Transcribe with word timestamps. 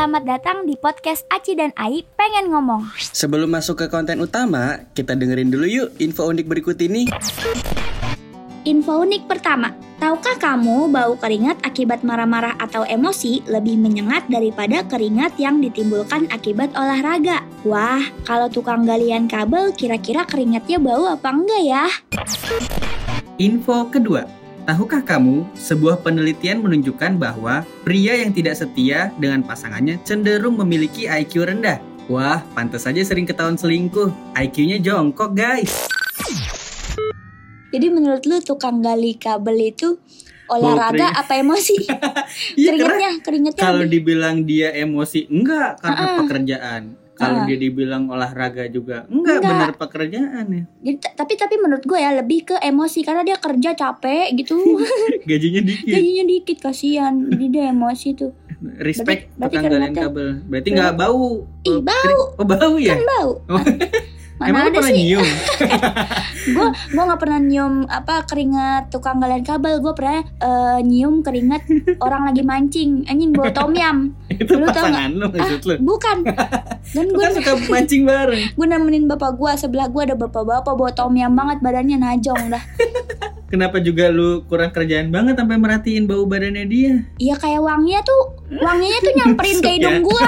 Selamat 0.00 0.24
datang 0.24 0.64
di 0.64 0.80
podcast 0.80 1.28
Aci 1.28 1.52
dan 1.52 1.76
Ai 1.76 2.00
pengen 2.16 2.48
ngomong. 2.48 2.88
Sebelum 2.96 3.52
masuk 3.52 3.84
ke 3.84 3.86
konten 3.92 4.16
utama, 4.24 4.80
kita 4.96 5.12
dengerin 5.12 5.52
dulu 5.52 5.68
yuk 5.68 5.92
info 6.00 6.24
unik 6.24 6.48
berikut 6.48 6.80
ini. 6.80 7.04
Info 8.64 9.04
unik 9.04 9.28
pertama, 9.28 9.76
tahukah 10.00 10.40
kamu 10.40 10.88
bau 10.88 11.20
keringat 11.20 11.60
akibat 11.60 12.00
marah-marah 12.00 12.56
atau 12.56 12.88
emosi 12.88 13.44
lebih 13.44 13.76
menyengat 13.76 14.24
daripada 14.32 14.88
keringat 14.88 15.36
yang 15.36 15.60
ditimbulkan 15.60 16.32
akibat 16.32 16.72
olahraga? 16.80 17.44
Wah, 17.68 18.00
kalau 18.24 18.48
tukang 18.48 18.88
galian 18.88 19.28
kabel 19.28 19.68
kira-kira 19.76 20.24
keringatnya 20.24 20.80
bau 20.80 21.12
apa 21.12 21.28
enggak 21.28 21.60
ya? 21.60 21.84
Info 23.36 23.84
kedua, 23.92 24.24
tahukah 24.68 25.00
kamu 25.04 25.48
sebuah 25.56 26.04
penelitian 26.04 26.60
menunjukkan 26.60 27.16
bahwa 27.16 27.64
pria 27.84 28.20
yang 28.20 28.32
tidak 28.34 28.58
setia 28.58 29.12
dengan 29.16 29.40
pasangannya 29.44 30.00
cenderung 30.04 30.60
memiliki 30.60 31.08
IQ 31.08 31.48
rendah? 31.48 31.80
Wah, 32.10 32.42
pantas 32.58 32.90
saja 32.90 32.98
sering 33.06 33.22
ketahuan 33.22 33.54
selingkuh. 33.54 34.10
IQ-nya 34.34 34.82
jongkok, 34.82 35.30
guys. 35.30 35.86
Jadi 37.70 37.86
menurut 37.86 38.26
lu 38.26 38.42
tukang 38.42 38.82
gali 38.82 39.14
kabel 39.14 39.70
itu 39.70 39.94
olahraga 40.50 41.14
keringat. 41.14 41.20
apa 41.22 41.32
emosi? 41.38 41.76
Iya, 42.58 42.70
keringatnya, 42.74 43.10
keringatnya. 43.22 43.62
Kalau 43.62 43.84
dibilang 43.86 44.42
dia 44.42 44.74
emosi, 44.74 45.30
enggak 45.30 45.78
karena 45.78 46.02
Ah-ah. 46.02 46.18
pekerjaan. 46.26 46.82
Kalau 47.20 47.44
dia 47.44 47.56
dibilang 47.58 48.04
olahraga 48.06 48.64
juga, 48.66 49.04
enggak, 49.06 49.36
Enggak. 49.36 49.50
benar 49.50 49.70
pekerjaan 49.76 50.44
ya. 50.48 50.62
Jadi, 50.80 50.96
t- 50.96 51.14
tapi 51.14 51.32
tapi 51.34 51.54
menurut 51.56 51.84
gue 51.84 51.96
ya 51.96 52.10
lebih 52.14 52.40
ke 52.44 52.56
emosi 52.56 53.00
karena 53.00 53.22
dia 53.22 53.36
kerja 53.36 53.70
capek 53.74 54.32
gitu. 54.34 54.56
Gajinya 55.28 55.60
dikit. 55.60 55.86
Gajinya 55.86 56.24
dikit 56.26 56.58
kasihan. 56.58 57.12
Jadi 57.26 57.46
dia 57.46 57.64
emosi 57.68 58.08
tuh. 58.14 58.32
Respect 58.78 59.36
Berarti- 59.36 59.56
berarti 59.56 59.94
kabel. 59.94 60.28
Berarti 60.44 60.68
nggak 60.70 60.92
bau. 60.94 61.28
Ih, 61.62 61.72
Oh, 61.72 61.80
bau. 61.80 62.20
Oh, 62.34 62.46
bau 62.46 62.74
ya? 62.76 62.92
Kan 62.92 63.02
bau. 63.06 63.30
Mana 64.40 64.48
Emang 64.48 64.62
ada 64.64 64.72
pernah 64.74 64.88
sih? 64.88 64.96
nyium? 65.04 65.28
gue 66.50 66.66
gue 66.88 67.02
nggak 67.02 67.20
pernah 67.20 67.38
nyium 67.38 67.74
apa 67.84 68.24
keringat 68.24 68.88
tukang 68.88 69.20
galian 69.20 69.44
kabel 69.44 69.78
gue 69.78 69.92
pernah 69.92 70.24
eh, 70.24 70.78
nyium 70.80 71.20
keringat 71.20 71.62
orang 72.00 72.24
lagi 72.24 72.40
mancing 72.40 73.04
anjing 73.04 73.30
bawa 73.30 73.52
tom 73.52 73.70
yam 73.70 74.16
Itu 74.26 74.56
Lu 74.56 74.64
tau 74.64 74.88
pasangan 74.88 75.10
lu 75.12 75.26
maksud 75.28 75.60
lu. 75.62 75.74
bukan 75.84 76.16
dan 76.88 77.06
gue 77.06 77.20
kan 77.20 77.32
suka 77.34 77.52
mancing 77.68 78.02
bareng. 78.02 78.42
gue 78.48 78.66
nemenin 78.66 79.04
bapak 79.06 79.36
gue 79.36 79.50
sebelah 79.54 79.86
gue 79.86 80.02
ada 80.02 80.16
bapak-bapak 80.16 80.72
bawa 80.72 80.90
tom 80.90 81.12
yam 81.12 81.30
banget 81.30 81.60
badannya 81.60 81.96
najong 81.98 82.48
dah 82.48 82.64
Kenapa 83.50 83.82
juga 83.82 84.06
lu 84.08 84.46
kurang 84.46 84.70
kerjaan 84.70 85.10
banget 85.10 85.34
sampai 85.34 85.58
merhatiin 85.58 86.06
bau 86.06 86.22
badannya 86.22 86.64
dia? 86.64 86.92
iya 87.18 87.34
kayak 87.34 87.60
wanginya 87.60 88.00
tuh 88.00 88.22
wanginya 88.48 88.98
tuh 89.00 89.12
nyamperin 89.12 89.58
ke 89.58 89.68
hidung 89.74 90.00
gue 90.00 90.24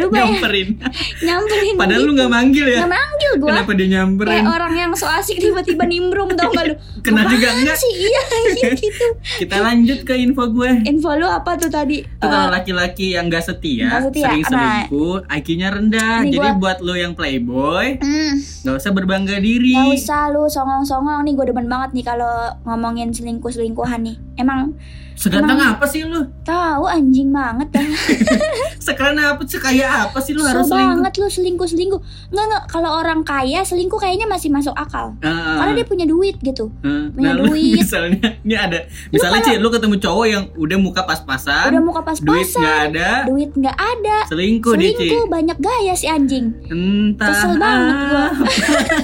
lu 0.00 0.08
Nyamperin. 0.08 0.68
nyamperin 1.26 1.74
Padahal 1.74 2.00
lu 2.00 2.06
gitu. 2.06 2.16
nggak 2.16 2.30
manggil 2.30 2.66
ya? 2.66 2.78
nggak 2.80 2.92
manggil 2.92 3.32
gue 3.34 3.48
Kenapa 3.48 3.70
dia 3.72 3.88
nyamperin? 3.90 4.32
kayak 4.34 4.48
orang 4.48 4.74
yang 4.74 4.90
so 4.92 5.06
asik 5.06 5.36
tiba-tiba 5.36 5.84
nimbrung 5.84 6.30
tau 6.32 6.48
gak 6.48 6.64
lu 6.64 6.74
Kena 7.00 7.22
juga 7.24 7.48
enggak? 7.52 7.76
sih 7.76 7.92
iya 7.98 8.22
iya 8.54 8.68
gitu 8.72 9.06
Kita 9.38 9.56
lanjut 9.58 9.98
ke 10.02 10.14
info 10.14 10.44
gue. 10.48 10.70
info 10.84 11.10
lu 11.12 11.24
apa 11.24 11.54
tuh 11.54 11.68
tadi 11.68 12.00
Itu 12.00 12.22
kalau 12.22 12.48
Eh, 12.48 12.52
laki-laki 12.54 13.06
yang 13.10 13.26
gak 13.26 13.44
setia, 13.44 13.88
sering 14.04 14.42
nah. 14.42 14.48
selingkuh, 14.48 15.26
IQ-nya 15.28 15.68
rendah. 15.70 16.22
Jadi 16.22 16.36
gua- 16.38 16.58
buat 16.58 16.78
lu 16.78 16.94
yang 16.94 17.12
playboy, 17.12 17.96
hmm. 17.96 18.32
gak 18.62 18.76
usah 18.76 18.90
berbangga 18.90 19.36
diri. 19.36 19.72
Gak 19.72 19.94
usah 19.94 20.28
lu 20.28 20.46
songong-songong 20.46 21.22
nih 21.22 21.34
gue 21.34 21.46
demen 21.46 21.66
banget 21.66 21.90
nih 21.92 22.04
kalau 22.06 22.34
ngomongin 22.64 23.10
selingkuh-selingkuhan 23.10 24.00
nih. 24.02 24.16
Emang 24.38 24.72
Seganteng 25.12 25.58
Emang- 25.58 25.74
apa 25.74 25.82
sih 25.84 26.06
lu? 26.06 26.22
tahu 26.46 26.86
anjing 26.86 27.34
banget 27.34 27.74
dah. 27.74 27.82
Sekeren 28.78 29.18
apa? 29.18 29.42
Sekaya 29.42 30.06
apa 30.06 30.22
sih 30.22 30.30
lu 30.30 30.40
harus 30.40 30.62
so 30.62 30.70
selingkuh? 30.70 30.94
banget 30.94 31.12
lu 31.12 31.26
selingkuh-selingkuh. 31.28 32.00
Enggak 32.30 32.44
enggak 32.46 32.64
kalau 32.70 32.90
orang 32.94 33.20
kaya 33.20 33.60
selingkuh 33.60 33.98
kayaknya 33.98 34.24
masih 34.24 34.46
masuk 34.48 34.70
akal. 34.72 35.18
Ah, 35.20 35.58
Karena 35.58 35.74
dia 35.74 35.82
punya 35.84 36.06
duit 36.06 36.38
gitu. 36.38 36.70
ah. 36.80 37.10
punya 37.10 37.28
Nah, 37.28 37.32
lu 37.36 37.50
duit. 37.50 37.74
misalnya 37.82 38.14
ini 38.38 38.54
ada 38.54 38.78
misalnya 39.10 39.42
Ci, 39.42 39.58
lu 39.58 39.68
ketemu 39.68 39.98
cowok 39.98 40.26
yang 40.28 40.44
udah 40.54 40.78
muka 40.78 41.02
pas-pasan, 41.02 41.66
Udah 41.68 41.82
muka 41.82 42.00
duit 42.14 42.46
pas-pasan. 42.46 42.62
nggak 42.62 42.78
ada, 42.88 43.10
Duit 43.26 43.50
nggak 43.52 43.74
ada. 43.76 44.16
selingkuh 44.24 44.72
dia. 44.72 44.94
Selingkuh 44.94 45.24
banyak 45.26 45.58
gaya 45.58 45.92
si 45.92 46.06
anjing. 46.06 46.54
Entah. 46.64 47.26
Kesel 47.28 47.58
banget 47.58 47.94
gua. 48.06 48.26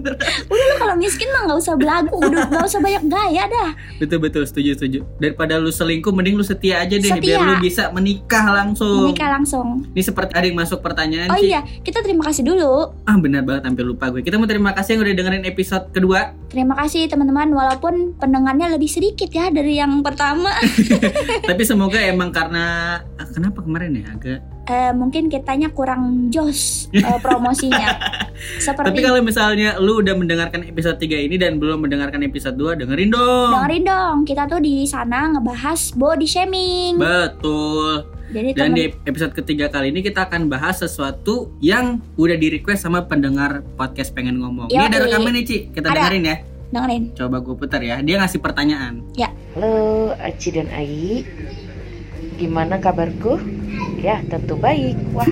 ber- 0.00 0.18
Udah 0.46 0.64
lu 0.64 0.74
kalau 0.78 0.94
miskin 0.96 1.28
mah 1.30 1.42
nggak 1.44 1.58
usah 1.58 1.74
belagu, 1.76 2.16
udah 2.16 2.48
nggak 2.48 2.64
usah 2.64 2.80
banyak 2.80 3.04
gaya 3.06 3.44
dah. 3.44 3.70
betul 4.00 4.18
betul 4.18 4.48
setuju 4.54 4.70
setuju. 4.78 4.98
Daripada 5.18 5.58
lu 5.58 5.74
selingkuh, 5.74 6.14
mending 6.14 6.38
lu 6.38 6.46
setia 6.46 6.78
aja 6.78 6.94
deh, 6.94 7.10
Setia. 7.10 7.18
biar 7.18 7.38
lu 7.42 7.54
bisa 7.58 7.90
menikah 7.90 8.46
langsung. 8.54 9.10
Menikah 9.10 9.34
langsung. 9.34 9.82
Ini 9.90 10.02
seperti 10.06 10.30
ada 10.38 10.46
yang 10.46 10.54
masuk 10.54 10.78
pertanyaan 10.78 11.26
Oh 11.34 11.38
Ci. 11.42 11.50
iya, 11.50 11.66
kita 11.82 12.06
terima 12.06 12.22
kasih 12.22 12.46
dulu. 12.46 12.94
Ah 13.02 13.18
benar 13.18 13.42
banget 13.42 13.66
hampir 13.66 13.82
lupa 13.82 14.14
gue. 14.14 14.22
Kita 14.22 14.38
mau 14.38 14.46
terima 14.46 14.70
kasih 14.70 14.94
yang 14.94 15.02
udah 15.02 15.14
dengerin 15.18 15.44
episode 15.50 15.90
kedua. 15.90 16.30
Terima 16.46 16.78
kasih 16.78 17.10
teman-teman 17.10 17.50
walaupun 17.50 18.14
pendengarnya 18.14 18.70
lebih 18.70 18.86
sedikit 18.86 19.26
ya 19.34 19.50
dari 19.50 19.82
yang 19.82 20.06
pertama. 20.06 20.54
Tapi 21.50 21.62
semoga 21.66 21.98
emang 21.98 22.30
karena 22.30 22.98
ah, 23.18 23.26
kenapa 23.26 23.58
kemarin 23.58 23.98
ya 23.98 24.06
agak. 24.14 24.53
Eh, 24.64 24.92
mungkin 24.96 25.28
kitanya 25.28 25.68
kurang 25.68 26.32
jos 26.32 26.88
eh, 26.88 27.18
promosinya. 27.20 27.84
Tapi 28.34 28.60
Seperti 28.64 29.00
kalau 29.04 29.20
misalnya 29.20 29.76
lu 29.76 30.00
udah 30.00 30.16
mendengarkan 30.16 30.64
episode 30.64 30.96
3 30.96 31.28
ini 31.28 31.36
dan 31.36 31.60
belum 31.60 31.84
mendengarkan 31.84 32.24
episode 32.24 32.56
2, 32.56 32.80
dengerin 32.80 33.12
dong. 33.12 33.52
dengerin 33.52 33.84
dong, 33.84 34.16
kita 34.24 34.48
tuh 34.48 34.64
di 34.64 34.88
sana 34.88 35.28
ngebahas 35.36 35.92
body 35.92 36.24
shaming. 36.24 36.96
Betul. 36.96 38.08
Jadi 38.32 38.48
Dan 38.56 38.72
temen- 38.72 38.76
di 38.80 38.84
episode 39.04 39.36
ketiga 39.36 39.68
kali 39.68 39.92
ini 39.92 40.00
kita 40.00 40.26
akan 40.26 40.48
bahas 40.48 40.80
sesuatu 40.80 41.52
yang 41.60 42.00
udah 42.16 42.34
di 42.34 42.48
request 42.50 42.88
sama 42.88 43.04
pendengar 43.04 43.60
podcast 43.76 44.16
pengen 44.16 44.40
ngomong. 44.40 44.72
Ini 44.72 44.80
ada 44.80 45.04
rekaman 45.04 45.36
nih 45.36 45.44
Ci, 45.44 45.58
kita 45.70 45.92
Ada. 45.92 46.08
dengerin 46.08 46.24
ya. 46.24 46.36
dengerin. 46.74 47.02
Coba 47.14 47.36
gue 47.38 47.54
putar 47.54 47.78
ya. 47.78 48.00
Dia 48.00 48.18
ngasih 48.18 48.40
pertanyaan. 48.40 49.06
Halo 49.54 50.10
Aci 50.18 50.50
dan 50.50 50.66
Ai 50.74 51.22
Gimana 52.34 52.82
kabarku? 52.82 53.38
Ya 54.04 54.20
tentu 54.20 54.60
baik 54.60 55.00
Wah 55.16 55.24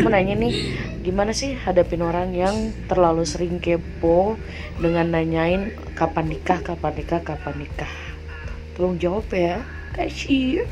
Mau 0.00 0.08
nanya 0.08 0.32
nih 0.32 0.72
Gimana 1.04 1.36
sih 1.36 1.52
hadapin 1.52 2.00
orang 2.00 2.32
yang 2.32 2.72
terlalu 2.88 3.28
sering 3.28 3.60
kepo 3.60 4.40
Dengan 4.80 5.12
nanyain 5.12 5.68
kapan 5.92 6.32
nikah, 6.32 6.64
kapan 6.64 6.96
nikah, 6.96 7.20
kapan 7.20 7.60
nikah 7.60 7.92
Tolong 8.72 8.96
jawab 8.96 9.28
ya 9.28 9.60
Kasih 9.92 10.64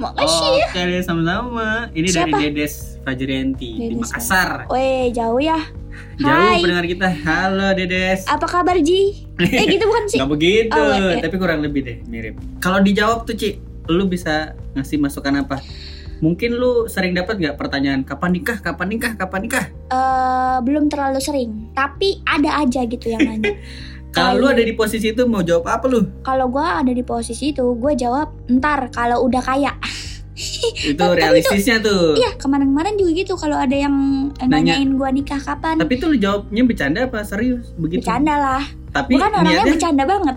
Makasih. 0.00 0.72
Oke 0.72 0.80
deh 0.88 1.02
sama-sama. 1.04 1.92
Ini 1.92 2.08
Siapa? 2.08 2.32
dari 2.32 2.50
Dedes 2.50 2.96
Fajrianti 3.04 3.92
di 3.92 3.94
Makassar. 3.94 4.66
Weh, 4.72 5.12
jauh 5.12 5.36
ya. 5.36 5.60
Jauh 6.16 6.32
Hai. 6.48 6.64
pendengar 6.64 6.86
kita. 6.88 7.08
Halo 7.22 7.76
Dedes. 7.76 8.24
Apa 8.24 8.48
kabar 8.48 8.80
Ji? 8.80 9.28
Eh 9.36 9.64
gitu 9.68 9.84
bukan 9.84 10.04
sih? 10.08 10.18
Gak 10.24 10.32
begitu, 10.32 10.74
Oh, 10.74 11.12
iya. 11.12 11.20
tapi 11.20 11.36
kurang 11.36 11.60
lebih 11.60 11.84
deh 11.84 11.96
mirip. 12.08 12.40
Kalau 12.58 12.80
dijawab 12.80 13.28
tuh 13.28 13.36
Ci, 13.36 13.60
lu 13.86 14.08
bisa 14.08 14.56
ngasih 14.72 14.96
masukan 14.96 15.44
apa? 15.44 15.60
Mungkin 16.22 16.54
lu 16.54 16.86
sering 16.86 17.18
dapat 17.18 17.42
nggak 17.42 17.58
pertanyaan 17.58 18.06
kapan 18.06 18.30
nikah, 18.38 18.62
kapan 18.62 18.94
nikah, 18.94 19.12
kapan 19.18 19.40
nikah? 19.42 19.64
Eh, 19.90 20.56
belum 20.62 20.86
terlalu 20.86 21.18
sering, 21.18 21.74
tapi 21.74 22.22
ada 22.22 22.62
aja 22.62 22.86
gitu 22.86 23.10
yang 23.10 23.26
nanya. 23.26 23.58
Kalau 24.14 24.38
lu 24.38 24.46
ada 24.46 24.60
di 24.60 24.76
posisi 24.76 25.10
itu 25.10 25.24
mau 25.24 25.40
jawab 25.42 25.66
apa 25.66 25.88
lu? 25.88 26.04
Kalau 26.22 26.46
gua 26.46 26.84
ada 26.84 26.92
di 26.92 27.00
posisi 27.00 27.50
itu, 27.50 27.64
gue 27.64 27.96
jawab 27.96 28.28
ntar 28.44 28.92
kalau 28.92 29.24
udah 29.24 29.40
kaya. 29.40 29.72
Itu 30.92 31.00
Tapi 31.00 31.16
realistisnya 31.16 31.80
tuh. 31.80 32.12
Iya, 32.20 32.36
kemarin-kemarin 32.36 33.00
juga 33.00 33.12
gitu 33.16 33.40
kalau 33.40 33.56
ada 33.56 33.72
yang 33.72 34.28
Nanya. 34.36 34.76
nanyain 34.76 35.00
gua 35.00 35.08
nikah 35.08 35.40
kapan. 35.40 35.80
Tapi 35.80 35.96
tuh 35.96 36.12
lu 36.12 36.16
jawabnya 36.20 36.60
bercanda 36.60 37.00
apa 37.08 37.24
serius? 37.24 37.72
Begitu. 37.80 38.04
Bercanda 38.04 38.36
lah. 38.36 38.64
Tapi 38.92 39.16
Bukan 39.16 39.24
orangnya 39.24 39.48
niatnya 39.56 39.72
bercanda 39.72 40.04
banget. 40.04 40.36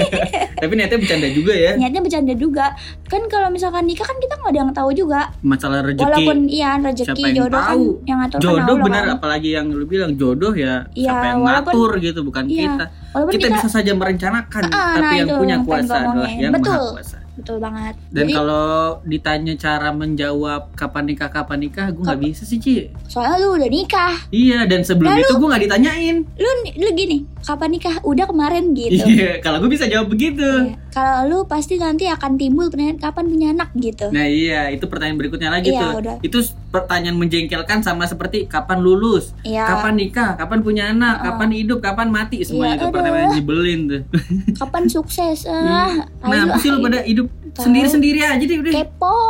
tapi 0.60 0.72
niatnya 0.76 0.98
bercanda 1.00 1.28
juga 1.32 1.52
ya. 1.56 1.72
Niatnya 1.74 2.00
bercanda 2.04 2.32
juga. 2.36 2.66
Kan 3.08 3.22
kalau 3.26 3.48
misalkan 3.48 3.88
nikah 3.88 4.04
kan 4.04 4.20
kita 4.20 4.36
nggak 4.36 4.52
ada 4.52 4.60
yang 4.60 4.72
tahu 4.72 4.90
juga. 4.92 5.32
Masalah 5.40 5.80
rezeki. 5.80 6.04
Walaupun 6.04 6.36
iya 6.46 6.76
Siapa 6.76 6.86
rezeki 6.86 7.22
yang 7.22 7.34
jodoh 7.34 7.56
kan 7.56 7.72
tahu? 7.72 7.84
yang 8.04 8.18
ngatur 8.20 8.36
kan 8.36 8.44
jodoh 8.44 8.60
Allah 8.68 8.84
benar 8.84 9.02
kan. 9.02 9.16
apalagi 9.16 9.48
yang 9.50 9.66
lu 9.68 9.84
bilang 9.84 10.12
jodoh 10.14 10.52
ya 10.52 10.84
Iya, 10.92 11.08
siapa 11.08 11.24
yang 11.26 11.40
walaupun- 11.40 11.72
ngatur 11.72 11.90
gitu 11.98 12.20
bukan 12.20 12.44
iya, 12.46 12.62
kita 12.68 12.84
kita, 12.86 13.32
kita, 13.32 13.46
bisa 13.50 13.68
saja 13.70 13.92
merencanakan 13.92 14.62
Ah, 14.68 14.92
tapi 14.92 15.00
nah, 15.00 15.12
yang 15.14 15.26
itu 15.26 15.34
punya 15.36 15.56
kuasa 15.62 15.94
adalah 15.98 16.30
yang 16.30 16.52
Betul. 16.52 16.76
maha 16.76 16.92
kuasa 16.92 17.16
betul 17.36 17.56
banget. 17.58 17.94
dan 18.08 18.26
kalau 18.26 18.66
ditanya 19.02 19.54
cara 19.54 19.90
menjawab 19.90 20.72
kapan 20.72 21.04
nikah 21.06 21.28
kapan 21.28 21.58
nikah 21.62 21.86
gue 21.88 22.00
nggak 22.00 22.20
bisa 22.22 22.42
sih 22.42 22.56
Ci 22.56 22.88
soalnya 23.06 23.36
lu 23.38 23.54
udah 23.54 23.68
nikah. 23.68 24.14
iya 24.30 24.64
dan 24.64 24.80
sebelum 24.80 25.10
Lalu- 25.10 25.22
itu 25.22 25.32
gue 25.34 25.48
nggak 25.48 25.62
ditanyain 25.62 26.16
Lu 26.34 26.48
lu 26.74 26.88
gini, 26.92 27.16
kapan 27.38 27.68
nikah? 27.70 27.94
Udah 28.02 28.24
kemarin 28.24 28.72
gitu. 28.72 29.04
iya 29.04 29.38
kalau 29.38 29.58
gue 29.58 29.68
bisa 29.68 29.84
jawab 29.84 30.08
begitu 30.08 30.40
Iya. 30.42 30.80
Kalau 30.96 31.28
lu 31.28 31.38
pasti 31.44 31.76
nanti 31.76 32.08
akan 32.08 32.40
timbul 32.40 32.66
pertanyaan 32.66 32.96
kapan 32.96 33.28
punya 33.28 33.48
anak 33.52 33.68
gitu. 33.76 34.08
Nah 34.08 34.24
iya 34.24 34.72
itu 34.72 34.88
pertanyaan 34.88 35.20
berikutnya 35.20 35.52
lagi 35.52 35.68
Iya, 35.68 35.80
tuh 35.82 35.90
udah. 36.00 36.16
Itu 36.22 36.38
pertanyaan 36.72 37.14
menjengkelkan 37.14 37.84
sama 37.84 38.08
seperti 38.08 38.48
kapan 38.48 38.80
lulus 38.80 39.36
Iya. 39.42 39.68
Kapan 39.68 39.92
nikah, 39.94 40.34
kapan 40.34 40.64
punya 40.64 40.88
anak, 40.88 41.14
Heeh. 41.14 41.26
kapan 41.28 41.48
hidup, 41.52 41.78
kapan 41.80 42.08
mati 42.08 42.40
Semuanya 42.40 42.64
Iya, 42.66 42.74
itu 42.74 42.84
aduh. 42.86 42.94
pertanyaan 42.96 43.28
nyebelin 43.30 43.80
tuh 43.84 44.00
Kapan 44.64 44.82
sukses? 44.88 45.44
Ah, 45.44 46.08
Nah 46.18 46.32
ayo, 46.32 46.42
apa 46.48 46.56
sih 46.56 46.72
lu 46.72 46.80
pada 46.80 47.04
hidup 47.04 47.28
Tahu. 47.52 47.60
sendiri-sendiri 47.62 48.20
aja 48.22 48.40
deh 48.40 48.56
udah 48.58 48.72
kepo. 48.74 49.20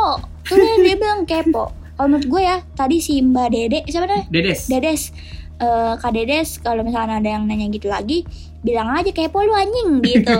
Tuh 0.43 0.55
dia, 0.55 0.73
dia 0.81 0.95
bilang 0.95 1.27
kepo. 1.27 1.75
Kalau 1.93 2.07
menurut 2.07 2.27
gue 2.29 2.41
ya, 2.41 2.63
tadi 2.71 2.97
si 2.97 3.19
Mbak 3.19 3.47
Dede, 3.49 3.79
siapa 3.83 4.05
namanya? 4.05 4.23
Dedes. 4.29 4.59
Dedes. 4.65 5.01
Eh, 5.57 5.93
Kak 5.97 6.13
Dedes, 6.13 6.61
kalau 6.61 6.79
misalnya 6.79 7.17
ada 7.17 7.29
yang 7.29 7.43
nanya 7.43 7.67
gitu 7.67 7.89
lagi, 7.89 8.23
bilang 8.59 8.89
aja 8.91 9.09
kepo 9.09 9.39
lu 9.39 9.51
anjing 9.51 10.01
gitu. 10.01 10.33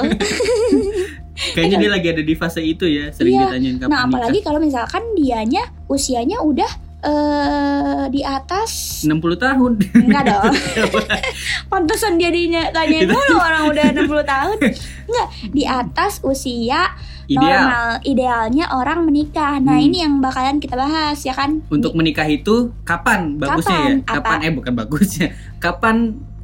Kayaknya 1.53 1.77
dia 1.77 1.91
lagi 1.91 2.07
ada 2.09 2.23
di 2.23 2.33
fase 2.33 2.59
itu 2.59 2.83
ya, 2.83 3.09
sering 3.11 3.35
Iya. 3.35 3.45
ditanyain 3.47 3.77
kapan 3.77 3.87
nah, 3.87 3.99
nikah. 3.99 4.09
apalagi 4.09 4.39
kalau 4.41 4.57
misalkan 4.57 5.03
dianya 5.13 5.61
usianya 5.85 6.41
udah 6.41 6.71
eh 6.99 8.03
di 8.09 8.21
atas 8.21 9.03
60 9.03 9.13
tahun. 9.37 9.71
enggak 9.95 10.23
dong. 10.33 10.49
Pantesan 11.67 12.17
dia 12.17 12.29
dinya- 12.29 12.73
tanyain 12.73 13.05
mulu 13.05 13.37
orang 13.37 13.69
udah 13.69 13.85
60 13.91 14.01
tahun. 14.25 14.57
Enggak, 15.05 15.27
di 15.47 15.63
atas 15.63 16.19
usia 16.21 16.89
Ideal. 17.27 17.37
normal 17.37 17.85
idealnya 18.01 18.65
orang 18.71 18.99
menikah. 19.03 19.59
Nah, 19.59 19.77
Hmm. 19.77 19.85
ini 19.85 19.97
yang 19.99 20.17
bakalan 20.17 20.57
kita 20.57 20.73
bahas 20.73 21.21
ya 21.21 21.31
kan? 21.31 21.61
Untuk 21.69 21.93
menikah 21.93 22.25
itu 22.25 22.73
kapan 22.81 23.37
bagusnya 23.37 23.77
Kapan? 23.77 23.85
ya? 23.85 23.93
Apa? 24.01 24.13
Kapan 24.17 24.37
eh 24.41 24.53
bukan 24.53 24.73
bagusnya. 24.75 25.27
Kapan 25.59 25.95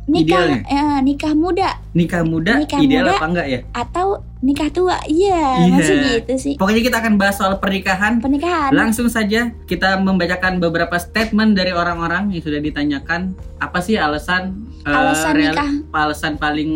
nikah 0.06 0.44
idealnya? 0.44 0.60
eh, 0.66 0.98
nikah 1.02 1.34
muda 1.34 1.70
nikah 1.92 2.22
muda 2.22 2.54
Nikah 2.60 2.80
ideal 2.80 3.04
muda. 3.04 3.14
apa 3.14 3.26
enggak 3.26 3.48
ya? 3.48 3.60
atau 3.72 4.08
nikah 4.40 4.68
tua. 4.70 5.00
Iya, 5.06 5.40
Iya. 5.62 5.72
masih 5.72 5.96
gitu 6.04 6.34
sih. 6.36 6.54
Pokoknya 6.56 6.84
kita 6.84 7.00
akan 7.00 7.16
bahas 7.16 7.40
soal 7.40 7.56
pernikahan. 7.58 8.20
Pernikahan. 8.20 8.72
Langsung 8.72 9.08
saja 9.08 9.56
kita 9.64 9.96
membacakan 9.98 10.60
beberapa 10.60 10.92
statement 10.98 11.56
dari 11.56 11.72
orang-orang 11.72 12.28
yang 12.28 12.44
sudah 12.44 12.60
ditanyakan 12.60 13.32
apa 13.58 13.80
sih 13.80 13.96
alasan 13.96 14.68
eh, 14.82 14.92
Alasan 14.92 15.40
nikah. 15.40 15.70
alasan 15.94 16.36
paling 16.36 16.72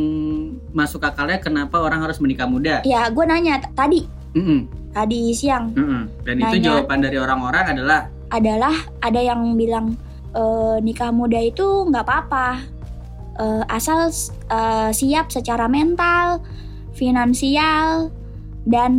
masuk 0.72 1.04
akalnya 1.04 1.38
kenapa 1.38 1.76
orang 1.78 2.00
harus 2.00 2.18
menikah 2.18 2.46
muda? 2.46 2.80
Ya, 2.82 3.08
gue 3.08 3.24
nanya 3.24 3.60
tadi 3.70 4.08
Mm-mm, 4.32 4.64
tadi 4.94 5.34
siang 5.34 5.68
mm-mm. 5.70 6.08
Dan 6.22 6.36
itu 6.40 6.56
Nanya. 6.56 6.66
jawaban 6.72 7.00
dari 7.02 7.18
orang-orang 7.18 7.64
adalah 7.70 8.00
adalah 8.28 8.72
ada 9.02 9.20
yang 9.20 9.56
bilang 9.56 10.00
e, 10.30 10.44
nikah 10.80 11.10
muda 11.10 11.36
itu 11.38 11.64
nggak 11.84 12.00
apa-apa 12.02 12.64
E, 13.38 13.46
asal 13.70 14.10
e, 14.50 14.60
siap 14.92 15.30
secara 15.30 15.70
mental, 15.70 16.42
finansial 16.94 18.10
dan 18.66 18.94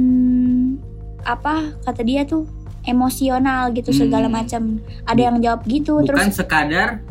apa 1.23 1.75
kata 1.83 2.01
dia 2.01 2.23
tuh 2.25 2.47
emosional 2.83 3.75
gitu 3.75 3.91
Hmm. 3.93 4.01
segala 4.01 4.27
macam. 4.31 4.79
Ada 5.05 5.21
yang 5.21 5.37
jawab 5.43 5.61
gitu 5.67 6.01
bukan 6.01 6.09
terus 6.09 6.39
sekadar 6.39 7.03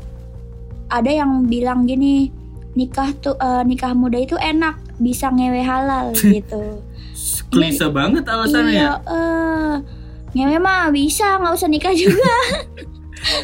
ada 0.88 1.12
yang 1.12 1.44
bilang 1.46 1.84
gini 1.84 2.32
nikah 2.74 3.12
tuh 3.20 3.36
e, 3.36 3.50
nikah 3.68 3.92
muda 3.92 4.16
itu 4.16 4.40
enak 4.40 4.80
bisa 4.98 5.28
ngewe 5.28 5.62
halal 5.62 6.16
gitu. 6.16 6.80
klise 7.50 7.88
banget 7.90 8.24
alasannya 8.24 8.72
ya. 8.72 8.78
iya, 8.78 8.94
eh, 9.10 9.74
ngewe 10.32 10.58
mah 10.58 10.88
bisa 10.90 11.38
nggak 11.38 11.54
usah 11.54 11.68
nikah 11.68 11.92
juga. 11.92 12.36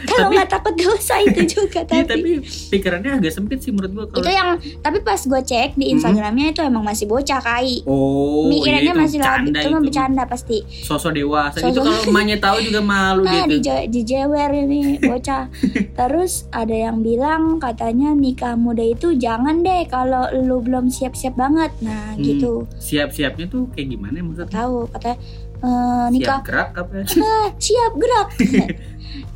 Kalau 0.06 0.28
nggak 0.30 0.50
takut 0.50 0.74
dosa 0.74 1.16
itu 1.20 1.42
juga 1.56 1.82
Iya, 1.84 2.04
tapi. 2.04 2.06
tapi 2.06 2.30
pikirannya 2.70 3.12
agak 3.16 3.32
sempit 3.32 3.60
sih 3.60 3.70
menurut 3.70 3.92
gua 3.92 4.04
itu 4.06 4.14
kalau 4.16 4.32
yang 4.32 4.50
tapi 4.80 4.98
pas 5.00 5.20
gue 5.20 5.42
cek 5.42 5.70
di 5.74 5.86
Hmm. 5.86 5.94
Instagramnya 5.94 6.46
itu 6.50 6.62
emang 6.62 6.82
masih 6.82 7.06
bocah 7.06 7.40
kai. 7.40 7.84
Oh, 7.84 8.48
Mikirannya 8.48 8.82
iya, 8.82 8.92
itu 8.92 9.00
masih 9.00 9.18
labi, 9.18 9.28
bercanda 9.46 9.60
itu 9.60 9.68
mah 9.68 9.74
itu. 9.74 9.86
bercanda 9.86 10.24
pasti. 10.26 10.58
Sosok 10.82 11.12
dewasa 11.14 11.58
itu 11.60 11.68
Sosok- 11.70 11.84
kalau 11.84 12.10
emaknya 12.10 12.38
tahu 12.38 12.58
juga 12.62 12.82
malu 12.82 13.22
Nah, 13.22 13.46
gitu. 13.46 13.60
di 13.60 13.60
dijewer 13.94 14.52
ini 14.54 14.80
bocah. 15.00 15.44
Terus 16.00 16.32
ada 16.50 16.74
yang 16.74 17.00
bilang 17.00 17.58
katanya 17.58 18.12
nikah 18.14 18.56
muda 18.56 18.82
itu 18.82 19.14
jangan 19.14 19.60
deh 19.60 19.86
kalau 19.86 20.26
lu 20.34 20.60
belum 20.60 20.88
siap-siap 20.88 21.34
banget. 21.34 21.72
Nah, 21.80 22.14
Hmm. 22.14 22.22
gitu. 22.22 22.66
Siap-siapnya 22.76 23.46
tuh 23.46 23.68
kayak 23.70 23.88
gimana 23.90 24.16
ya 24.16 24.24
maksudnya? 24.24 24.50
Tahu 24.50 24.76
katanya 24.90 25.18
eh, 25.60 26.08
nikah 26.10 26.38
Siap 26.38 26.46
gerak 26.46 26.70
apa? 26.74 26.94
ya? 26.94 27.06
Ah, 27.20 27.48
siap 27.58 27.92
gerak. 27.96 28.28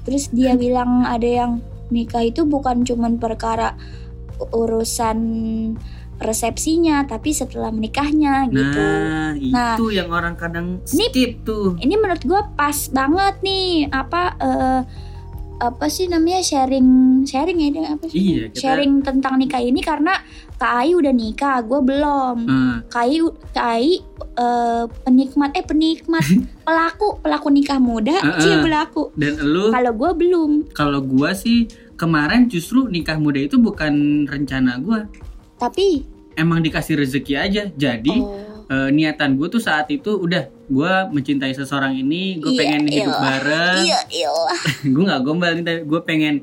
Terus 0.08 0.32
dia 0.32 0.56
bilang 0.56 1.04
ada 1.04 1.28
yang 1.28 1.60
nikah 1.92 2.24
itu 2.24 2.48
bukan 2.48 2.88
cuman 2.88 3.20
perkara 3.20 3.76
urusan 4.56 5.20
resepsinya, 6.18 7.06
tapi 7.06 7.30
setelah 7.30 7.70
menikahnya 7.70 8.50
gitu. 8.50 8.82
Nah, 8.82 9.38
itu 9.38 9.54
Nah, 9.54 9.78
yang 9.94 10.10
orang 10.10 10.34
kadang 10.34 10.82
ini- 10.90 11.12
skip 11.12 11.46
tuh. 11.46 11.78
Ini 11.78 11.94
menurut 11.94 12.24
gue 12.26 12.42
pas 12.56 12.78
banget 12.90 13.36
nih 13.44 13.92
apa 13.92 14.22
eh, 14.40 14.82
apa 15.58 15.86
sih 15.88 16.06
namanya 16.06 16.40
sharing 16.40 16.88
sharing 17.24 17.58
ya 17.58 17.68
ini 17.68 17.80
apa 17.84 18.06
sih? 18.06 18.16
Iya, 18.16 18.44
kita- 18.48 18.62
Sharing 18.62 19.02
tentang 19.02 19.36
nikah 19.36 19.58
ini 19.58 19.80
karena 19.80 20.14
Kak 20.54 20.74
Ai 20.76 20.92
udah 20.92 21.12
nikah, 21.12 21.62
gue 21.62 21.80
belum. 21.80 22.38
Nah, 22.44 22.82
Kak 22.88 23.04
Ai, 23.04 23.18
Kak 23.52 23.68
Ai, 23.68 23.90
eh, 24.34 24.84
penikmat 25.02 25.54
eh 25.54 25.62
penikmat 25.62 26.26
pelaku 26.66 27.18
pelaku 27.20 27.48
nikah 27.50 27.78
muda, 27.78 28.16
Heeh. 28.16 28.38
cie 28.40 28.56
pelaku. 28.58 29.14
dan 29.14 29.38
lu 29.40 29.70
Kalau 29.70 29.92
gue 29.92 30.12
belum. 30.16 30.52
kalau 30.72 31.00
gua 31.00 31.34
sih 31.34 31.66
kemarin 31.94 32.46
justru 32.46 32.86
nikah 32.86 33.18
muda 33.18 33.38
itu 33.40 33.58
bukan 33.58 33.94
rencana 34.24 34.78
gua. 34.78 35.06
Tapi 35.56 36.06
Emang 36.34 36.62
dikasih 36.62 37.02
rezeki 37.02 37.34
aja. 37.34 37.64
Jadi 37.68 38.14
oh, 38.16 38.47
eh, 38.68 38.90
niatan 38.90 39.36
gue 39.36 39.48
tuh 39.48 39.60
saat 39.60 39.88
itu 39.88 40.12
udah 40.18 40.44
gua 40.68 41.08
mencintai 41.08 41.52
seseorang 41.52 41.96
ini, 41.96 42.38
gue 42.38 42.52
Iya, 42.52 42.60
pengen 42.60 42.82
hidup 42.86 43.08
iyalah. 43.08 43.22
bareng. 43.24 43.80
iya 43.82 44.00
iya. 44.10 44.30
gue 44.94 45.04
nggak 45.06 45.22
gombal 45.22 45.52
nih, 45.56 45.64
gue 45.82 46.02
pengen 46.04 46.36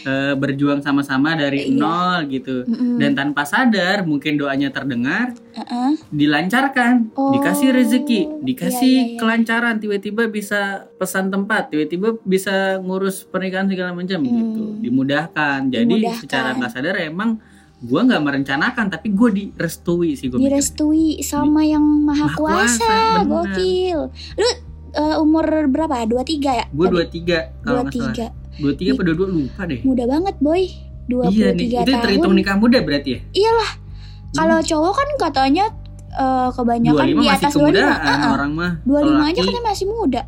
eh, 0.00 0.32
berjuang 0.32 0.80
sama-sama 0.80 1.32
dari 1.34 1.64
Iya. 1.66 1.76
nol 1.76 2.18
gitu. 2.26 2.64
Mm-mm. 2.64 2.96
Dan 2.96 3.12
tanpa 3.12 3.44
sadar, 3.44 4.00
mungkin 4.02 4.36
doanya 4.36 4.68
terdengar, 4.68 5.36
Heeh. 5.50 5.92
dilancarkan, 6.10 7.12
Oh, 7.14 7.32
dikasih 7.32 7.68
rezeki, 7.70 8.20
dikasih 8.40 8.80
iya, 8.90 9.00
iya, 9.02 9.10
iya. 9.10 9.18
kelancaran, 9.18 9.76
tiba-tiba 9.76 10.24
bisa 10.26 10.60
pesan 10.94 11.28
tempat, 11.28 11.68
tiba-tiba 11.68 12.16
bisa 12.22 12.76
ngurus 12.78 13.24
pernikahan 13.24 13.64
segala 13.66 13.92
macam 13.92 14.18
Hmm. 14.18 14.28
gitu, 14.30 14.62
dimudahkan. 14.80 15.68
Jadi 15.68 15.84
Dimudahkan. 16.00 16.16
secara 16.18 16.48
nggak 16.54 16.70
sadar 16.70 16.96
emang 16.98 17.40
gua 17.80 18.00
nggak 18.04 18.20
merencanakan, 18.20 18.86
tapi 18.88 19.08
gue 19.10 19.28
direstui 19.32 20.12
sih 20.12 20.28
gue. 20.28 20.36
direstui 20.36 21.20
sama 21.20 21.64
yang 21.64 21.80
maha 21.80 22.26
Maha 22.26 22.36
kuasa, 22.36 22.84
kuasa, 22.84 23.24
gokil. 23.24 24.00
Lu 24.36 24.48
eh, 24.92 25.16
umur 25.16 25.44
berapa? 25.66 26.04
23 26.04 26.60
ya? 26.60 26.64
Gue 26.68 26.86
dua 26.88 27.04
tiga 27.06 27.56
salah. 27.60 27.88
23. 27.88 28.60
Dua 28.60 28.72
tiga 28.74 28.90
apa 28.92 29.02
dua 29.02 29.16
dua 29.16 29.28
lupa 29.30 29.62
deh. 29.64 29.80
Muda 29.80 30.04
banget, 30.04 30.36
boy. 30.38 30.62
23 31.08 31.32
Iya 31.32 31.48
nih, 31.50 31.66
itu 31.66 31.74
tahun. 31.90 32.02
terhitung 32.04 32.34
nikah 32.34 32.54
muda 32.54 32.78
berarti 32.80 33.10
ya? 33.10 33.20
Iyalah. 33.32 33.70
Kalau 34.30 34.58
cowok 34.60 34.92
kan 34.92 35.08
katanya 35.18 35.64
eh, 36.12 36.48
kebanyakan 36.52 37.06
25 37.08 37.16
di 37.16 37.26
atas 37.26 37.50
25. 37.50 37.56
kemudaan 37.56 37.98
Heeh. 37.98 38.30
orang 38.30 38.52
mah. 38.52 38.72
25 38.84 38.92
Kalau 38.92 39.24
aja 39.24 39.40
katanya 39.40 39.62
masih 39.64 39.86
muda. 39.88 40.22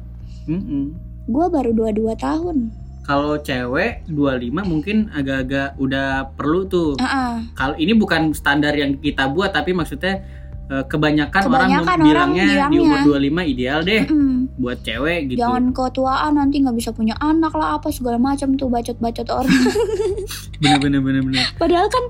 mm-mm. 0.44 0.84
Gua 1.28 1.46
baru 1.46 1.70
22 1.70 2.16
tahun. 2.16 2.56
Kalau 3.02 3.34
cewek 3.36 4.06
25 4.06 4.14
mungkin 4.62 5.10
agak-agak 5.10 5.74
udah 5.76 6.08
perlu 6.32 6.64
tuh. 6.64 6.94
Heeh. 6.96 7.50
Kalau 7.52 7.74
ini 7.74 7.92
bukan 7.92 8.30
standar 8.30 8.72
yang 8.72 8.94
kita 8.96 9.26
buat 9.26 9.50
tapi 9.50 9.70
maksudnya 9.70 10.22
eh, 10.68 10.84
kebanyakan, 10.84 11.42
Kebanyakan 11.42 11.82
orang 11.82 11.98
orang 12.00 12.30
bilangnya, 12.30 12.46
di 12.70 12.78
umur 12.78 12.98
bilangnya. 13.02 13.42
25 13.42 13.52
ideal 13.52 13.78
deh 13.82 14.02
Mm-mm. 14.06 14.36
buat 14.54 14.78
cewek 14.80 15.20
gitu. 15.28 15.38
Jangan 15.40 15.64
ketuaan 15.70 16.32
nanti 16.36 16.56
nggak 16.58 16.76
bisa 16.76 16.90
punya 16.90 17.18
anak 17.18 17.50
lah 17.52 17.74
apa 17.74 17.90
segala 17.90 18.16
macam 18.16 18.54
tuh 18.54 18.66
bacot-bacot 18.66 19.26
orang. 19.28 19.50
Bener 20.62 20.78
bener 20.78 21.00
bener 21.02 21.22
bener. 21.22 21.42
Padahal 21.56 21.90
kan 21.90 22.04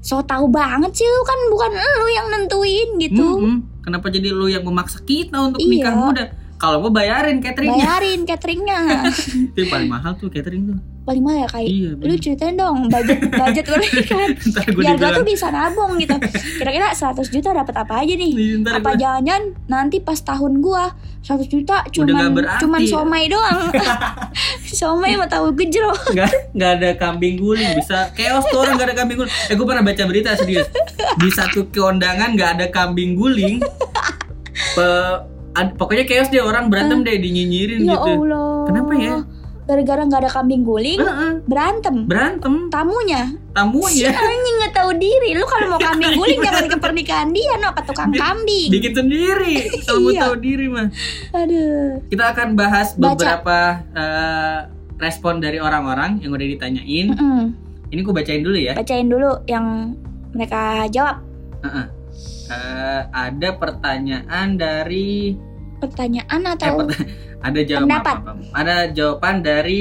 so 0.00 0.24
tahu 0.24 0.48
banget 0.48 0.88
sih 0.94 1.04
lu 1.04 1.22
kan 1.22 1.38
bukan 1.50 1.70
lu 1.76 2.08
yang 2.08 2.26
nentuin 2.30 2.88
gitu. 2.96 3.26
Mm-mm. 3.38 3.56
Kenapa 3.80 4.08
jadi 4.08 4.28
lu 4.30 4.46
yang 4.46 4.64
memaksa 4.64 5.00
kita 5.02 5.36
untuk 5.38 5.60
Iya. 5.60 5.68
nikah 5.70 5.94
muda? 5.94 6.24
Kalau 6.60 6.76
mau 6.78 6.92
bayarin 6.92 7.40
cateringnya. 7.40 7.80
Bayarin 7.80 8.20
cateringnya. 8.22 8.78
Itu 9.50 9.64
paling 9.66 9.88
mahal 9.88 10.12
tuh 10.14 10.28
catering 10.28 10.68
tuh. 10.68 10.78
Paling 11.00 11.24
mahal 11.24 11.38
ya 11.40 11.48
kayak 11.48 11.66
Iya. 11.66 11.90
lu 11.98 12.14
ceritain 12.14 12.52
dong 12.52 12.86
budget 12.86 13.16
budget 13.40 13.64
pernikahan. 13.64 14.28
Gue 14.36 14.52
Biar 14.76 14.94
gua 14.94 15.08
dibilang. 15.08 15.16
tuh 15.16 15.24
bisa 15.24 15.46
nabung 15.48 15.96
gitu. 15.96 16.12
Kira-kira 16.60 16.92
100 16.92 17.16
juta 17.26 17.48
dapat 17.50 17.74
apa 17.74 17.94
aja 17.98 18.12
nih? 18.12 18.60
Ntar 18.60 18.72
Apa 18.76 18.92
jangan-jangan 18.92 19.42
nanti 19.66 19.96
pas 19.98 20.20
tahun 20.20 20.60
gua 20.60 20.92
100 21.20 21.48
juta 21.48 21.80
cuman 21.86 22.32
cuman 22.60 22.78
ya? 22.78 22.88
somai 22.90 23.24
doang. 23.26 23.72
somai 24.70 25.12
sama 25.12 25.26
tahu 25.26 25.52
gejrot. 25.54 25.96
nggak 26.10 26.30
nggak 26.52 26.70
ada 26.76 26.90
kambing 26.94 27.36
guling 27.36 27.72
bisa 27.74 28.08
chaos 28.12 28.44
tuh 28.46 28.60
orang 28.60 28.76
nggak 28.76 28.88
ada 28.88 28.96
kambing 28.96 29.16
guling 29.18 29.32
eh 29.48 29.54
gue 29.54 29.66
pernah 29.66 29.82
baca 29.82 30.02
berita 30.04 30.32
serius 30.34 30.68
di 31.16 31.28
satu 31.28 31.68
keondangan 31.68 32.32
nggak 32.32 32.50
ada 32.56 32.66
kambing 32.68 33.12
guling 33.14 33.60
Pe- 34.70 35.20
ad- 35.52 35.74
pokoknya 35.74 36.04
chaos 36.04 36.28
deh 36.28 36.38
orang 36.38 36.66
berantem 36.66 37.00
deh 37.00 37.16
dinyinyirin 37.16 37.82
Ya 37.82 37.94
gitu 37.94 38.10
Allah. 38.20 38.66
Kenapa 38.66 38.92
ya? 38.94 39.16
Gara-gara 39.62 40.02
nggak 40.02 40.20
ada 40.20 40.30
kambing 40.32 40.62
guling, 40.62 40.98
Heeh, 40.98 41.32
berantem. 41.46 42.02
berantem 42.02 42.66
Tamunya, 42.68 43.22
si 43.30 43.54
tamunya 43.54 44.10
anjing 44.10 44.56
nggak 44.58 44.74
tahu 44.74 44.90
diri. 44.98 45.30
Lu 45.32 45.46
kalau 45.46 45.66
mau 45.68 45.80
kambing 45.80 46.10
guling 46.12 46.42
jangan 46.42 46.66
ke 46.66 46.76
pernikahan 46.76 47.30
dia, 47.30 47.54
no 47.56 47.70
ke 47.70 47.82
tukang 47.86 48.10
kambing. 48.10 48.66
bikin 48.68 48.90
sendiri 48.92 49.70
kalau 49.84 50.00
mau 50.00 50.10
Iya. 50.10 50.20
tahu 50.20 50.34
diri 50.40 50.66
mah 50.66 50.90
Aduh. 51.32 52.02
kita 52.04 52.24
akan 52.28 52.48
bahas 52.52 52.88
Baca. 52.92 53.14
beberapa 53.14 53.58
eh, 53.94 54.58
respon 54.98 55.38
dari 55.38 55.56
orang-orang 55.56 56.18
yang 56.18 56.30
udah 56.30 56.46
ditanyain 56.48 57.06
Mm-mm. 57.10 57.42
ini 57.88 58.00
gue 58.00 58.12
bacain 58.12 58.42
dulu 58.42 58.58
ya 58.58 58.74
Bacain 58.74 59.06
dulu 59.06 59.38
yang 59.46 59.94
mereka 60.30 60.82
jawab. 60.88 61.22
Heeh. 61.62 61.86
Eh, 62.50 63.00
ada 63.08 63.48
pertanyaan 63.54 64.48
dari 64.52 65.38
pertanyaan 65.78 66.40
Eh, 66.42 66.52
atau 66.52 66.74
pert- 66.82 67.06
ada 67.46 67.60
jawaban 67.62 67.86
Pendapat. 67.88 68.14
apa, 68.16 68.30
apa? 68.32 68.42
Ada 68.52 68.74
jawaban 68.90 69.36
dari 69.40 69.78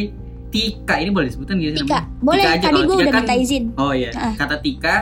Tika. 0.48 0.96
Ini 0.96 1.10
boleh 1.10 1.28
disebutin 1.28 1.56
nggak 1.56 1.72
sih? 1.72 1.80
Tika? 1.84 2.00
namanya? 2.00 2.24
Boleh, 2.24 2.44
Tika 2.44 2.54
aja. 2.56 2.66
tadi 2.66 2.80
gue 2.80 2.96
udah 2.96 3.06
kan- 3.08 3.22
minta 3.22 3.36
izin. 3.36 3.64
Oh 3.76 3.92
iya, 3.92 4.10
Ah. 4.14 4.34
kata 4.36 4.56
Tika 4.60 4.96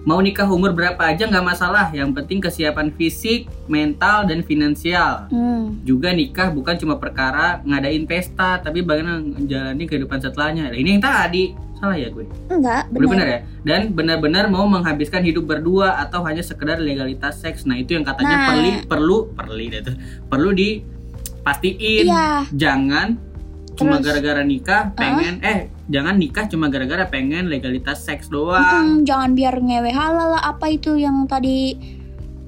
mau 0.00 0.18
nikah 0.18 0.48
umur 0.48 0.72
berapa 0.72 0.98
aja 0.98 1.22
nggak 1.24 1.44
masalah. 1.44 1.86
Yang 1.90 2.10
penting 2.16 2.38
kesiapan 2.40 2.88
fisik, 2.90 3.40
mental 3.66 4.24
dan 4.24 4.40
finansial. 4.40 5.26
Hmm. 5.28 5.78
Juga 5.82 6.10
nikah 6.10 6.48
bukan 6.48 6.74
cuma 6.74 6.96
perkara 6.96 7.60
ngadain 7.60 8.02
pesta, 8.02 8.58
tapi 8.58 8.80
bagaimana 8.80 9.18
menjalani 9.20 9.84
kehidupan 9.84 10.18
setelahnya. 10.18 10.70
Nah, 10.70 10.74
ini 10.74 10.90
yang 10.90 11.04
tadi 11.04 11.52
salah 11.78 11.94
ya 11.94 12.10
gue. 12.10 12.26
Enggak, 12.50 12.90
benar 12.90 13.08
benar. 13.08 13.26
ya? 13.26 13.38
Dan 13.62 13.80
benar-benar 13.92 14.44
mau 14.46 14.66
menghabiskan 14.66 15.22
hidup 15.22 15.46
berdua 15.46 15.98
atau 15.98 16.20
hanya 16.22 16.42
sekedar 16.42 16.76
legalitas 16.76 17.38
seks. 17.38 17.64
Nah, 17.64 17.74
itu 17.74 17.94
yang 17.94 18.02
katanya 18.02 18.36
Nah. 18.36 18.46
perli 18.50 18.70
perlu 18.84 19.16
perli 19.32 19.66
tuh. 19.78 19.94
Perlu 20.26 20.50
dipastiin. 20.52 22.04
Iya. 22.06 22.28
Jangan 22.50 23.08
cuma 23.78 24.02
Terus? 24.02 24.10
gara-gara 24.10 24.42
nikah 24.42 24.90
pengen 24.90 25.38
eh 25.38 25.70
jangan 25.86 26.18
nikah 26.18 26.50
cuma 26.50 26.66
gara-gara 26.66 27.06
pengen 27.06 27.46
legalitas 27.46 28.02
seks 28.02 28.26
doang. 28.26 28.58
Mm-mm, 28.98 29.06
jangan 29.06 29.38
biar 29.38 29.54
ngewe 29.54 29.94
halal 29.94 30.34
lah 30.34 30.42
apa 30.42 30.66
itu 30.66 30.98
yang 30.98 31.30
tadi 31.30 31.78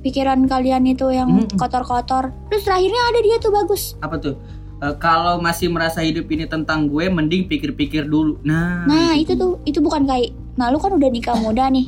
pikiran 0.02 0.42
kalian 0.44 0.82
itu 0.84 1.06
yang 1.14 1.46
kotor-kotor. 1.54 2.34
Terus 2.50 2.66
terakhirnya 2.66 3.02
ada 3.06 3.20
dia 3.22 3.36
tuh 3.38 3.52
bagus. 3.54 3.94
Apa 4.02 4.18
tuh? 4.18 4.34
Eh, 4.80 4.96
kalau 4.96 5.36
masih 5.44 5.68
merasa 5.68 6.00
hidup 6.00 6.24
ini 6.32 6.48
tentang 6.48 6.88
gue 6.88 7.04
mending 7.12 7.44
pikir-pikir 7.44 8.08
dulu. 8.08 8.40
Nah, 8.40 8.88
Nah, 8.88 9.12
itu 9.12 9.36
tuh 9.36 9.60
itu 9.68 9.76
bukan 9.84 10.08
kayak 10.08 10.32
Nah, 10.56 10.68
lu 10.68 10.76
kan 10.76 10.92
udah 10.92 11.08
nikah 11.08 11.36
muda 11.40 11.68
nih. 11.72 11.84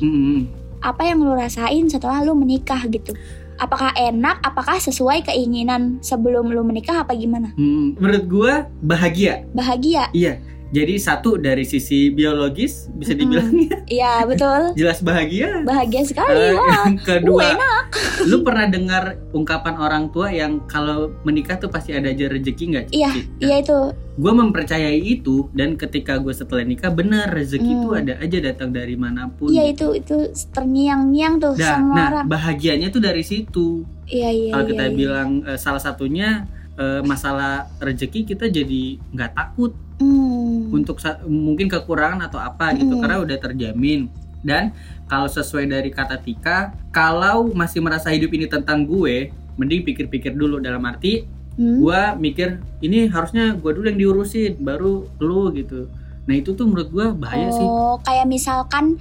Apa 0.81 1.05
yang 1.05 1.21
lu 1.21 1.33
rasain 1.33 1.85
setelah 1.89 2.25
lu 2.25 2.33
menikah 2.33 2.81
gitu? 2.89 3.13
Apakah 3.61 3.93
enak? 3.93 4.41
Apakah 4.41 4.81
sesuai 4.81 5.29
keinginan 5.29 6.01
sebelum 6.01 6.49
lu 6.49 6.65
menikah 6.65 7.05
apa 7.05 7.13
gimana? 7.13 7.53
Hmm, 7.53 7.93
menurut 8.01 8.25
gue 8.25 8.53
bahagia. 8.81 9.45
Bahagia? 9.53 10.09
Iya. 10.09 10.41
Jadi 10.73 10.97
satu 10.97 11.37
dari 11.37 11.69
sisi 11.69 12.09
biologis 12.09 12.89
bisa 12.97 13.13
dibilang 13.13 13.45
ya 13.53 13.77
Iya, 13.85 14.13
betul. 14.25 14.61
jelas 14.81 15.05
bahagia. 15.05 15.61
Bahagia 15.61 16.01
sekali. 16.01 16.33
Eh, 16.33 16.57
Wah, 16.57 16.89
yang 16.89 16.97
kedua, 17.13 17.41
uh, 17.45 17.53
enak. 17.53 17.82
Lu 18.25 18.41
pernah 18.41 18.65
dengar 18.65 19.03
ungkapan 19.31 19.75
orang 19.75 20.05
tua 20.09 20.29
yang 20.29 20.63
kalau 20.65 21.13
menikah 21.23 21.55
tuh 21.55 21.67
pasti 21.67 21.91
ada 21.91 22.09
aja 22.09 22.29
rezeki 22.29 22.63
nggak? 22.69 22.85
Ci? 22.87 22.93
Iya, 22.95 23.11
Ci? 23.11 23.21
iya 23.39 23.55
itu. 23.59 23.79
Gue 24.13 24.29
mempercayai 24.31 24.99
itu 24.99 25.49
dan 25.51 25.73
ketika 25.73 26.21
gue 26.21 26.31
setelah 26.31 26.61
nikah 26.61 26.89
benar 26.89 27.33
rezeki 27.33 27.65
Hmm. 27.65 27.79
itu 27.81 27.89
ada 27.95 28.13
aja 28.19 28.37
datang 28.39 28.69
dari 28.69 28.93
mana 28.93 29.25
pun. 29.27 29.49
Iya 29.49 29.73
gitu. 29.73 29.97
itu 29.97 30.23
itu 30.29 30.47
terngiang-ngiang 30.53 31.33
tuh 31.37 31.53
Nah, 31.55 31.65
semua 31.65 31.95
nah, 31.95 32.07
orang. 32.09 32.25
bahagianya 32.29 32.87
tuh 32.89 33.01
dari 33.01 33.21
situ. 33.21 33.83
Iya, 34.05 34.29
iya. 34.29 34.51
kalau 34.53 34.65
iya, 34.65 34.71
kita 34.71 34.85
iya. 34.85 34.93
bilang 34.93 35.29
eh, 35.43 35.57
salah 35.57 35.81
satunya 35.81 36.45
eh, 36.73 37.01
masalah 37.01 37.69
rezeki 37.77 38.25
kita 38.27 38.47
jadi 38.47 38.97
nggak 39.11 39.31
takut 39.33 39.73
Hmm. 40.01 40.73
untuk 40.73 40.97
mungkin 41.23 41.69
kekurangan 41.69 42.17
atau 42.25 42.41
apa 42.41 42.73
gitu 42.73 42.97
Mm. 42.97 43.01
karena 43.05 43.17
udah 43.21 43.37
terjamin 43.39 44.09
dan 44.41 44.73
kalau 45.05 45.27
sesuai 45.27 45.65
dari 45.65 45.89
kata 45.89 46.17
Tika 46.17 46.57
kalau 46.89 47.49
masih 47.49 47.79
merasa 47.79 48.09
hidup 48.09 48.29
ini 48.29 48.45
tentang 48.45 48.83
gue 48.83 49.29
mending 49.53 49.83
pikir-pikir 49.83 50.33
dulu 50.33 50.57
dalam 50.57 50.83
arti 50.83 51.25
Hmm? 51.53 51.77
gue 51.77 52.01
mikir 52.17 52.49
ini 52.79 53.05
harusnya 53.05 53.53
gue 53.53 53.71
dulu 53.71 53.85
yang 53.85 53.93
diurusin 53.95 54.57
baru 54.57 55.05
lu 55.19 55.53
gitu 55.53 55.85
nah 56.25 56.33
itu 56.33 56.49
tuh 56.49 56.65
menurut 56.65 56.89
gue 56.89 57.05
bahaya 57.13 57.45
sih 57.47 57.61
Oh, 57.61 58.01
kayak 58.01 58.25
misalkan 58.25 58.97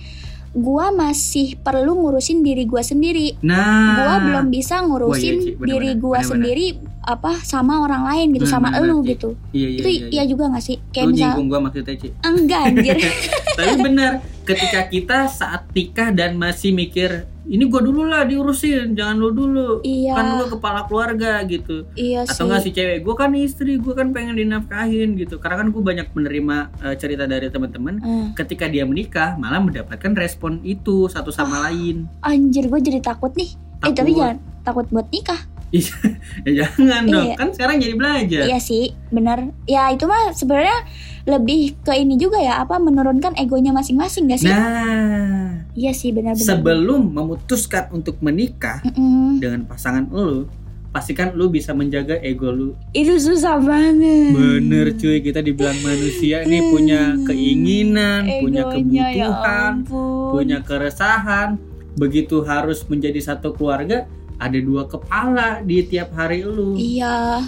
gua 0.52 0.92
masih 0.92 1.56
perlu 1.56 1.96
ngurusin 1.96 2.44
diri 2.44 2.68
gua 2.68 2.84
sendiri. 2.84 3.40
nah 3.40 3.96
Gua 3.96 4.14
belum 4.20 4.46
bisa 4.52 4.84
ngurusin 4.84 5.08
Wah, 5.08 5.16
iya, 5.16 5.32
Ci. 5.32 5.50
Bener-bener. 5.56 5.64
diri 5.64 5.88
Bener-bener. 5.96 6.28
sendiri 6.28 6.66
apa 7.04 7.42
sama 7.42 7.80
orang 7.80 8.02
lain 8.04 8.26
gitu, 8.32 8.44
Hmm, 8.44 8.52
sama 8.52 8.68
bener-bener, 8.70 8.88
elu 8.88 8.98
Ci. 8.98 9.08
gitu. 9.08 9.28
iya 9.50 9.68
iya 9.68 9.78
itu 9.78 9.88
iya, 9.88 10.06
iya 10.08 10.22
juga 10.24 10.44
gak 10.48 10.62
sih? 10.62 10.76
Kayak 10.88 11.04
lu 11.04 11.12
misal 11.12 11.30
gue 11.42 11.58
maksudnya 11.60 11.94
Ci 11.96 12.08
enggak 12.22 12.60
anjir. 12.64 12.96
tapi 13.58 13.74
benar 13.76 14.12
ketika 14.42 14.80
kita 14.84 15.18
saat 15.26 15.66
nikah 15.70 16.08
dan 16.10 16.34
masih 16.34 16.70
mikir 16.70 17.10
ini 17.44 17.64
gue 17.64 17.80
dulu 17.80 18.02
lah 18.04 18.22
diurusin 18.22 18.92
jangan 18.92 19.16
lu 19.16 19.30
dulu 19.30 19.82
iya. 19.82 20.14
kan 20.14 20.24
gue 20.36 20.48
kepala 20.48 20.80
keluarga 20.84 21.42
gitu 21.44 21.84
iya 21.92 22.22
atau 22.22 22.32
sih. 22.32 22.42
enggak 22.44 22.60
si 22.60 22.70
cewek 22.70 22.98
gue 23.00 23.14
kan 23.14 23.30
istri 23.32 23.76
gue 23.76 23.92
kan 23.92 24.08
pengen 24.08 24.34
dinafkahin 24.34 25.14
gitu 25.16 25.36
karena 25.36 25.58
kan 25.58 25.68
gue 25.68 25.78
banyak 25.80 26.06
menerima 26.08 26.56
eh, 26.80 26.94
cerita 26.96 27.24
dari 27.24 27.46
teman-teman 27.46 27.94
Hmm. 27.98 28.26
ketika 28.32 28.66
dia 28.66 28.82
menikah 28.82 29.34
malah 29.36 29.58
mendapatkan 29.58 30.12
respon 30.12 30.58
itu 30.60 31.06
satu 31.06 31.28
sama 31.28 31.60
lain 31.64 32.06
Anjir 32.20 32.66
gue 32.66 32.80
jadi 32.80 32.98
takut 33.00 33.30
nih. 33.32 33.50
Eh 33.80 33.90
tapi 33.90 34.10
Takut. 34.10 34.16
jangan 34.16 34.36
takut 34.62 34.86
buat 34.88 35.06
nikah. 35.08 35.40
ya 36.46 36.68
jangan 36.76 37.02
dong 37.06 37.26
Iya. 37.26 37.34
kan 37.34 37.48
sekarang 37.50 37.76
jadi 37.78 37.94
belajar 37.94 38.42
Iya 38.44 38.58
sih, 38.58 38.92
benar. 39.08 39.48
Ya 39.64 39.88
itu 39.88 40.04
mah 40.04 40.30
sebenarnya 40.30 40.84
lebih 41.24 41.78
ke 41.80 41.94
ini 41.94 42.14
juga 42.14 42.36
ya, 42.36 42.60
apa 42.60 42.76
menurunkan 42.76 43.32
egonya 43.36 43.70
masing-masing 43.70 44.26
gak 44.26 44.38
sih? 44.38 44.46
nah 44.46 45.64
Iya 45.72 45.92
sih, 45.92 46.10
benar-benar. 46.10 46.44
sebelum 46.44 47.08
memutuskan 47.10 47.88
untuk 47.90 48.20
menikah 48.20 48.84
Mm-mm. 48.84 49.38
dengan 49.38 49.64
pasangan 49.64 50.04
lu 50.04 50.44
pastikan 50.90 51.32
lu 51.32 51.48
bisa 51.48 51.72
menjaga 51.72 52.20
ego 52.20 52.52
lu 52.52 52.76
Itu 52.92 53.16
susah 53.16 53.56
banget. 53.56 54.36
Bener 54.36 54.92
cuy, 54.92 55.18
kita 55.18 55.40
dibilang 55.40 55.80
manusia 55.80 56.44
nih 56.44 56.68
punya 56.68 57.16
keinginan, 57.24 58.28
punya 58.38 58.68
Egonya, 58.68 59.04
ya 59.08 59.28
kebutuhan, 59.32 59.72
ampun. 59.80 60.30
punya 60.30 60.58
keresahan. 60.60 61.48
Begitu 61.92 62.40
harus 62.42 62.84
menjadi 62.84 63.20
satu 63.22 63.52
keluarga, 63.52 64.04
ada 64.36 64.56
dua 64.56 64.84
kepala 64.84 65.60
di 65.60 65.82
tiap 65.82 66.12
hari 66.12 66.42
lu. 66.42 66.74
Iya. 66.74 67.42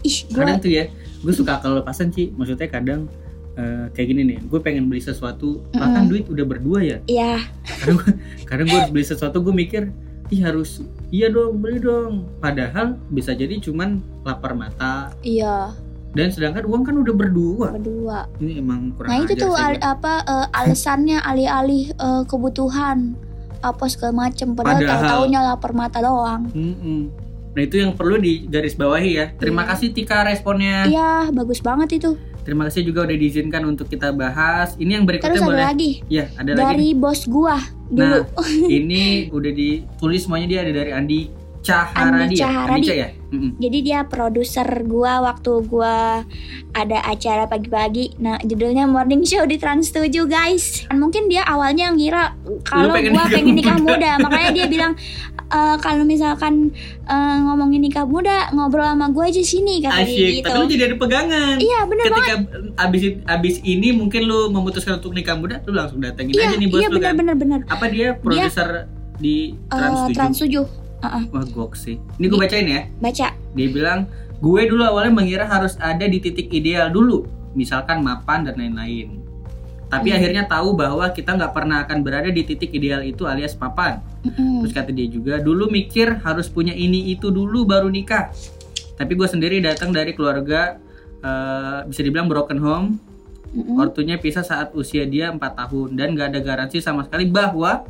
Ih, 0.00 0.18
gue 0.26 0.34
Kadang 0.34 0.58
tuh 0.58 0.70
ya, 0.70 0.84
gue 1.18 1.32
suka 1.32 1.58
kelepasan 1.58 2.08
sih. 2.08 2.32
Maksudnya 2.32 2.66
kadang 2.66 3.04
eh, 3.52 3.86
kayak 3.90 4.08
gini 4.08 4.22
nih, 4.26 4.38
gue 4.42 4.58
pengen 4.58 4.86
beli 4.86 4.98
sesuatu, 4.98 5.60
bahkan 5.70 6.04
Mm-mm. 6.04 6.10
duit 6.10 6.24
udah 6.26 6.44
berdua 6.44 6.78
ya. 6.80 6.98
Iya, 7.04 7.44
Kadang 8.44 8.66
gue 8.66 8.78
harus 8.78 8.90
beli 8.90 9.04
sesuatu, 9.04 9.36
gue 9.38 9.52
mikir, 9.52 9.92
ih 10.28 10.40
harus, 10.40 10.80
iya 11.08 11.28
dong 11.28 11.58
beli 11.58 11.76
dong. 11.78 12.24
Padahal 12.38 12.96
bisa 13.08 13.30
jadi 13.30 13.58
cuman 13.58 13.98
lapar 14.22 14.54
mata. 14.54 15.12
iya, 15.20 15.74
Dan 16.10 16.32
sedangkan 16.32 16.64
uang 16.64 16.82
kan 16.82 16.96
udah 16.96 17.14
berdua. 17.14 17.68
berdua. 17.70 18.18
Ini 18.38 18.58
emang 18.58 18.90
kurang 18.94 19.10
Nah, 19.10 19.18
itu 19.20 19.34
tuh 19.36 19.52
al- 19.52 19.78
apa 19.78 20.24
eh, 20.24 20.46
alasannya 20.56 21.20
alih-alih 21.20 21.92
eh, 21.92 22.22
kebutuhan 22.24 23.14
apa 23.60 23.84
segala 23.86 24.12
macem 24.22 24.52
padahal, 24.52 24.76
Padahal- 24.76 24.92
tahu-taunya 25.00 25.40
lapar 25.42 25.72
mata 25.72 25.98
doang. 25.98 26.48
Mm-mm. 26.50 27.00
Nah 27.50 27.60
itu 27.60 27.76
yang 27.76 27.92
perlu 27.92 28.16
digarisbawahi 28.16 29.10
ya. 29.12 29.26
Terima 29.34 29.62
Iya. 29.62 29.70
kasih 29.70 29.88
Tika 29.90 30.22
responnya. 30.22 30.86
Iya, 30.86 31.10
bagus 31.30 31.58
banget 31.58 31.88
itu. 31.94 32.14
Terima 32.40 32.64
kasih 32.64 32.82
juga 32.84 33.04
udah 33.04 33.12
diizinkan 33.12 33.62
untuk 33.64 33.84
kita 33.86 34.10
bahas. 34.10 34.72
Ini 34.74 34.96
yang 34.96 35.04
berikutnya 35.04 35.34
Terus 35.34 35.44
ada 35.44 35.50
boleh. 35.50 35.66
lagi 35.66 35.92
Ya 36.06 36.24
ada 36.34 36.50
lagi. 36.50 36.62
dari 36.62 36.88
bos 36.94 37.20
gua 37.26 37.58
Nah, 37.90 38.24
dulu. 38.24 38.40
ini 38.70 39.28
udah 39.28 39.52
ditulis 39.52 40.20
semuanya 40.22 40.46
dia 40.48 40.60
ada 40.62 40.72
dari 40.72 40.90
Andi 40.90 41.20
Caharadi. 41.60 42.24
Andi? 42.26 42.36
Caharadi. 42.36 42.80
Andi 42.82 42.96
ya. 42.96 43.08
Mm-mm. 43.30 43.50
Jadi 43.56 43.78
dia 43.80 44.00
produser 44.02 44.64
gua 44.82 45.22
waktu 45.22 45.52
gua 45.62 46.24
ada 46.72 46.98
acara 47.04 47.44
pagi-pagi. 47.44 48.16
Nah, 48.16 48.40
judulnya 48.40 48.84
Morning 48.84 49.22
Show 49.22 49.44
di 49.44 49.54
Trans 49.54 49.86
7, 49.88 50.08
guys. 50.26 50.82
Dan 50.84 50.98
mungkin 50.98 51.26
dia 51.26 51.44
awalnya 51.44 51.90
ngira 51.90 52.34
kalau 52.64 52.96
gua 52.96 53.24
pengen 53.28 53.54
nikah 53.54 53.76
muda. 53.76 53.92
muda. 54.16 54.24
Makanya 54.24 54.50
dia 54.52 54.66
bilang 54.66 54.92
e, 55.46 55.58
kalau 55.78 56.02
misalkan 56.02 56.72
e, 57.02 57.16
ngomongin 57.44 57.80
nikah 57.80 58.02
muda, 58.02 58.50
ngobrol 58.50 58.82
sama 58.82 59.06
gua 59.08 59.28
aja 59.28 59.38
sini 59.40 59.78
kata 59.78 60.00
dia 60.00 60.10
Asyik. 60.10 60.32
gitu. 60.34 60.46
Tapi 60.46 60.56
lu 60.56 60.66
jadi 60.66 60.82
ada 60.86 60.96
pegangan. 60.96 61.54
Iya, 61.56 61.78
bener 61.86 62.04
banget. 62.04 62.18
Ketika 62.18 62.34
abis 62.80 63.02
abis 63.28 63.54
ini 63.62 63.88
mungkin 63.92 64.24
lu 64.24 64.48
memutuskan 64.48 64.96
untuk 64.96 65.12
nikah 65.12 65.36
muda, 65.36 65.60
lu 65.62 65.72
langsung 65.72 66.00
datengin 66.00 66.34
Iya, 66.34 66.50
aja 66.50 66.56
nih 66.56 66.66
bos 66.66 66.80
iya 66.80 66.88
lu 66.88 66.98
kan. 66.98 67.14
bener-bener 67.14 67.36
bener. 67.36 67.58
Apa 67.68 67.84
dia 67.86 68.16
produser 68.16 68.88
di 69.16 69.52
Eh, 69.54 69.70
Trans 69.70 70.00
7? 70.08 70.16
Trans 70.16 70.38
7. 70.40 70.79
Heeh, 71.00 71.22
Wah 71.28 71.44
gok 71.46 71.72
sih. 71.74 71.96
Ini 72.16 72.26
gue 72.26 72.38
bacain 72.38 72.66
ya. 72.66 72.82
baca. 72.98 73.28
Dia 73.32 73.68
bilang, 73.68 74.04
gue 74.36 74.60
dulu 74.64 74.82
awalnya 74.82 75.12
mengira 75.14 75.44
harus 75.44 75.74
ada 75.76 76.04
di 76.04 76.18
titik 76.18 76.48
ideal 76.50 76.88
dulu, 76.88 77.24
misalkan 77.52 78.00
mapan 78.00 78.44
dan 78.44 78.54
lain-lain. 78.54 79.16
Tapi 79.86 80.06
Hmm. 80.06 80.16
akhirnya 80.16 80.44
tahu 80.46 80.72
bahwa 80.72 81.02
kita 81.10 81.34
nggak 81.34 81.50
pernah 81.50 81.82
akan 81.82 81.98
berada 82.00 82.30
di 82.30 82.44
titik 82.44 82.70
ideal 82.70 83.02
itu 83.02 83.26
alias 83.26 83.56
mapan. 83.56 83.98
Mm-mm. 84.22 84.62
Terus 84.62 84.72
kata 84.72 84.90
dia 84.90 85.08
juga, 85.08 85.40
dulu 85.40 85.66
mikir 85.66 86.20
harus 86.20 86.46
punya 86.46 86.70
ini 86.70 87.10
itu 87.10 87.26
dulu 87.28 87.64
baru 87.64 87.90
nikah. 87.90 88.30
Tapi 88.94 89.12
gue 89.12 89.26
sendiri 89.26 89.58
datang 89.58 89.90
dari 89.90 90.12
keluarga 90.12 90.78
eh, 91.18 91.80
bisa 91.84 92.00
dibilang 92.00 92.28
broken 92.28 92.56
home. 92.56 92.86
Mm-mm. 93.50 93.76
Ortunya 93.76 94.14
pisah 94.14 94.40
saat 94.40 94.70
usia 94.72 95.02
dia 95.04 95.28
4 95.28 95.42
tahun 95.42 95.88
dan 95.92 96.14
gak 96.14 96.28
ada 96.30 96.40
garansi 96.40 96.78
sama 96.78 97.02
sekali 97.02 97.26
bahwa 97.26 97.82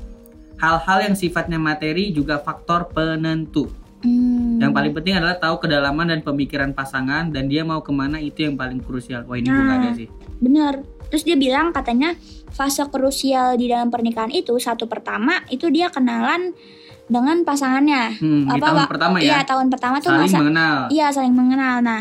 hal-hal 0.61 0.99
yang 1.03 1.15
sifatnya 1.15 1.57
materi 1.57 2.11
juga 2.11 2.37
faktor 2.39 2.87
penentu. 2.87 3.73
Mm. 4.01 4.61
Yang 4.61 4.73
paling 4.73 4.93
penting 4.95 5.15
adalah 5.15 5.37
tahu 5.37 5.57
kedalaman 5.59 6.09
dan 6.09 6.21
pemikiran 6.21 6.71
pasangan 6.71 7.29
dan 7.29 7.47
dia 7.47 7.61
mau 7.63 7.81
ke 7.81 7.91
mana 7.91 8.17
itu 8.19 8.41
yang 8.43 8.55
paling 8.55 8.79
krusial. 8.79 9.25
Wah 9.25 9.35
ini 9.35 9.47
gue 9.47 9.57
gak 9.59 9.79
ada 9.79 9.87
Nah. 9.87 9.97
sih. 9.97 10.09
bener 10.39 10.75
terus 11.07 11.21
dia 11.21 11.37
bilang 11.37 11.69
katanya 11.69 12.17
fase 12.51 12.81
krusial 12.87 13.55
di 13.55 13.67
dalam 13.67 13.89
pernikahan 13.89 14.31
itu 14.31 14.57
satu 14.57 14.87
pertama 14.87 15.45
itu 15.49 15.69
dia 15.69 15.89
kenalan 15.89 16.57
dengan 17.05 17.43
pasangannya 17.43 18.17
Hmm, 18.17 18.47
di 18.47 18.55
Apa, 18.55 18.65
tahun 18.65 18.79
Pak? 18.79 18.89
pertama 18.89 19.17
Iya 19.19 19.29
ya. 19.35 19.45
tahun 19.45 19.67
pertama 19.69 19.97
tuh 19.99 20.09
Saling 20.09 20.25
masa 20.25 20.39
mengenal. 20.39 20.77
iya 20.89 21.07
saling 21.11 21.35
mengenal 21.35 21.77
nah 21.81 22.01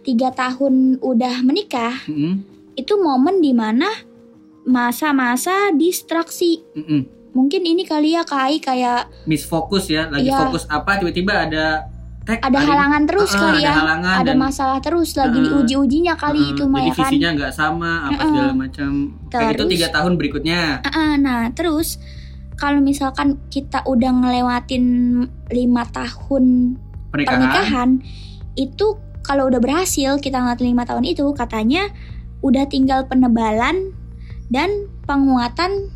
tiga 0.00 0.30
tahun 0.30 0.74
udah 1.00 1.42
menikah 1.42 1.98
Mm-mm, 2.06 2.46
itu 2.74 2.94
momen 2.94 3.40
di 3.40 3.50
mana 3.50 3.90
masa-masa 4.62 5.72
distraksi 5.72 6.62
mm-mm. 6.72 7.02
Mungkin 7.30 7.62
ini 7.62 7.82
kali 7.82 8.12
ya 8.12 8.22
kai 8.22 8.58
kayak 8.58 9.06
Misfokus 9.24 9.86
ya, 9.86 10.06
lagi 10.06 10.26
Iya. 10.26 10.38
fokus 10.40 10.66
apa 10.66 10.98
tiba-tiba 10.98 11.46
ada 11.46 11.86
tag 12.20 12.36
ada 12.42 12.58
halangan 12.58 13.02
terus 13.04 13.30
Ah, 13.32 13.40
kali 13.40 13.58
ada 13.58 13.64
ya. 13.64 13.72
halangan 13.72 14.14
ada 14.20 14.26
dan 14.26 14.36
masalah 14.36 14.78
terus 14.78 15.14
lagi 15.14 15.38
Ah, 15.38 15.44
diuji-ujinya 15.46 16.14
kali 16.14 16.40
uh, 16.40 16.50
itu 16.52 16.62
Maya 16.64 16.84
jadi 16.84 16.92
kan? 16.92 17.00
visinya 17.06 17.28
nggak 17.32 17.52
sama 17.52 17.90
apa 18.04 18.12
Mm-mm. 18.12 18.28
segala 18.28 18.52
macam. 18.52 18.90
Kayak 19.28 19.50
itu 19.52 19.64
tiga 19.70 19.88
tahun 19.90 20.12
berikutnya. 20.14 20.60
Ah, 20.82 20.90
ah, 20.90 21.12
nah 21.16 21.40
terus 21.50 21.96
kalau 22.54 22.78
misalkan 22.78 23.40
kita 23.48 23.80
udah 23.82 24.10
ngelewatin 24.12 24.84
lima 25.48 25.82
tahun 25.88 26.76
pernikahan, 27.08 27.40
pernikahan 27.40 27.88
itu 28.54 28.86
kalau 29.20 29.48
udah 29.48 29.58
berhasil 29.58 30.18
kita 30.18 30.36
ngeliat 30.36 30.60
lima 30.60 30.84
tahun 30.84 31.04
itu 31.06 31.24
katanya 31.32 31.88
udah 32.40 32.64
tinggal 32.66 33.04
penebalan 33.04 33.96
dan 34.48 34.68
penguatan 35.04 35.88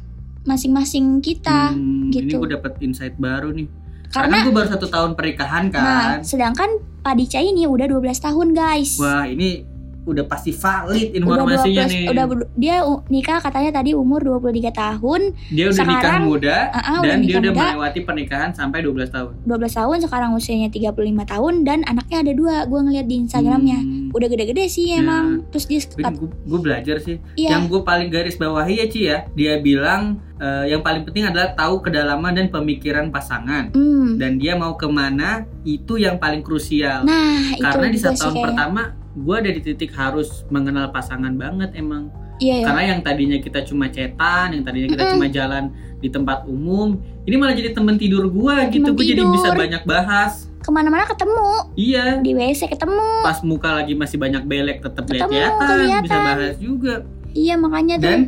masing-masing 0.44 1.18
kita 1.18 1.72
Hmm, 1.72 2.08
ini 2.08 2.28
gitu. 2.28 2.38
gue 2.38 2.52
dapet 2.52 2.72
insight 2.80 3.16
baru 3.16 3.50
nih. 3.50 3.68
Karena 4.06 4.30
karena 4.30 4.44
gue 4.44 4.54
baru 4.54 4.68
satu 4.70 4.86
tahun 4.86 5.10
pernikahan 5.12 5.64
nah 5.66 5.74
kan. 5.74 6.16
sedangkan 6.22 6.70
Pak 7.00 7.14
Dica 7.16 7.38
ini 7.38 7.64
udah 7.64 7.84
12 7.84 8.00
tahun 8.18 8.48
guys. 8.52 8.96
Wah 8.96 9.24
ini 9.24 9.66
udah 10.04 10.20
pasti 10.22 10.52
valid 10.52 11.16
udah 11.16 11.18
informasinya 11.18 11.82
12 11.82 11.90
nih. 11.90 12.04
udah 12.12 12.24
dia 12.54 12.76
nikah 13.08 13.40
katanya 13.40 13.72
tadi 13.74 13.90
umur 13.90 14.20
23 14.20 14.68
tahun. 14.70 15.20
Dia 15.48 15.64
udah 15.66 15.80
nikah 15.82 15.96
sekarang- 15.98 16.24
muda 16.24 16.56
Ah, 16.68 16.76
ah, 16.76 16.98
udah 17.00 17.08
dan 17.08 17.18
dia 17.18 17.26
nikah 17.26 17.40
udah 17.40 17.52
muda. 17.52 17.64
melewati 17.66 18.00
pernikahan 18.04 18.50
sampai 18.52 18.78
12 18.80 19.08
tahun. 19.08 19.32
12 19.42 19.72
tahun 19.74 19.96
sekarang 19.98 20.30
usianya 20.32 20.68
35 20.68 20.92
tahun 21.26 21.54
dan 21.62 21.78
anaknya 21.82 22.18
ada 22.20 22.32
dua 22.32 22.54
gue 22.64 22.80
ngeliat 22.82 23.06
di 23.08 23.16
Instagramnya. 23.18 23.80
Hmm, 23.80 24.08
udah 24.12 24.28
gede-gede 24.28 24.64
sih 24.68 24.86
Ya. 24.86 25.00
emang 25.00 25.48
terus 25.48 25.64
dia 25.64 25.80
gue, 25.80 26.28
gue 26.28 26.60
belajar 26.60 26.96
sih. 26.98 27.16
Iya. 27.34 27.56
Yang 27.56 27.62
gue 27.66 27.80
paling 27.82 28.08
garis 28.08 28.36
bawahi 28.36 28.74
ya 28.78 28.86
Ci 28.86 29.00
ya 29.02 29.18
dia 29.32 29.56
bilang 29.58 30.20
eh, 30.36 30.64
yang 30.68 30.80
paling 30.80 31.02
penting 31.02 31.24
adalah 31.24 31.54
tahu 31.54 31.80
kedalaman 31.80 32.34
dan 32.34 32.46
pemikiran 32.48 33.08
pasangan. 33.08 33.70
Hmm. 33.70 33.94
dan 34.14 34.36
dia 34.36 34.54
mau 34.54 34.74
ke 34.74 34.86
mana 34.86 35.42
itu 35.64 35.96
yang 35.96 36.18
paling 36.18 36.40
krusial. 36.40 37.02
Nah 37.02 37.56
karena 37.58 37.86
di 37.88 37.98
satu 37.98 38.14
tahun 38.20 38.34
kayak- 38.34 38.46
pertama 38.46 38.82
gue 39.14 39.36
ada 39.36 39.50
di 39.50 39.60
titik 39.62 39.94
harus 39.94 40.42
mengenal 40.48 40.90
pasangan 40.90 41.34
banget 41.34 41.74
emang. 41.74 42.10
Iya 42.34 42.60
ya. 42.60 42.64
karena 42.66 42.82
yang 42.90 43.00
tadinya 43.00 43.38
kita 43.38 43.62
cuma 43.62 43.86
cetan 43.86 44.50
yang 44.50 44.66
tadinya 44.66 44.90
kita 44.90 45.02
Mm-mm. 45.06 45.14
cuma 45.14 45.26
jalan 45.30 45.64
di 46.02 46.10
tempat 46.10 46.42
umum 46.44 46.98
ini 47.22 47.38
malah 47.38 47.54
jadi 47.54 47.70
temen 47.70 47.94
tidur 47.94 48.26
gue 48.26 48.56
gitu. 48.74 48.90
Temen 48.90 48.98
gue 48.98 49.06
jadi 49.06 49.22
bisa 49.22 49.48
banyak 49.54 49.82
bahas. 49.86 50.50
Ke 50.58 50.68
mana-mana 50.68 51.06
ketemu. 51.06 51.50
Iya. 51.78 52.18
Di 52.20 52.34
WC 52.34 52.74
ketemu. 52.74 53.22
Pas 53.22 53.38
muka 53.46 53.70
lagi 53.78 53.94
masih 53.94 54.18
banyak 54.18 54.42
belek 54.44 54.82
tetap 54.82 55.06
lihat 55.06 55.30
bisa 56.02 56.18
bahas 56.18 56.54
juga. 56.58 57.06
Iya 57.34 57.54
makanya 57.54 57.98
tuh. 57.98 58.06
Dan 58.06 58.20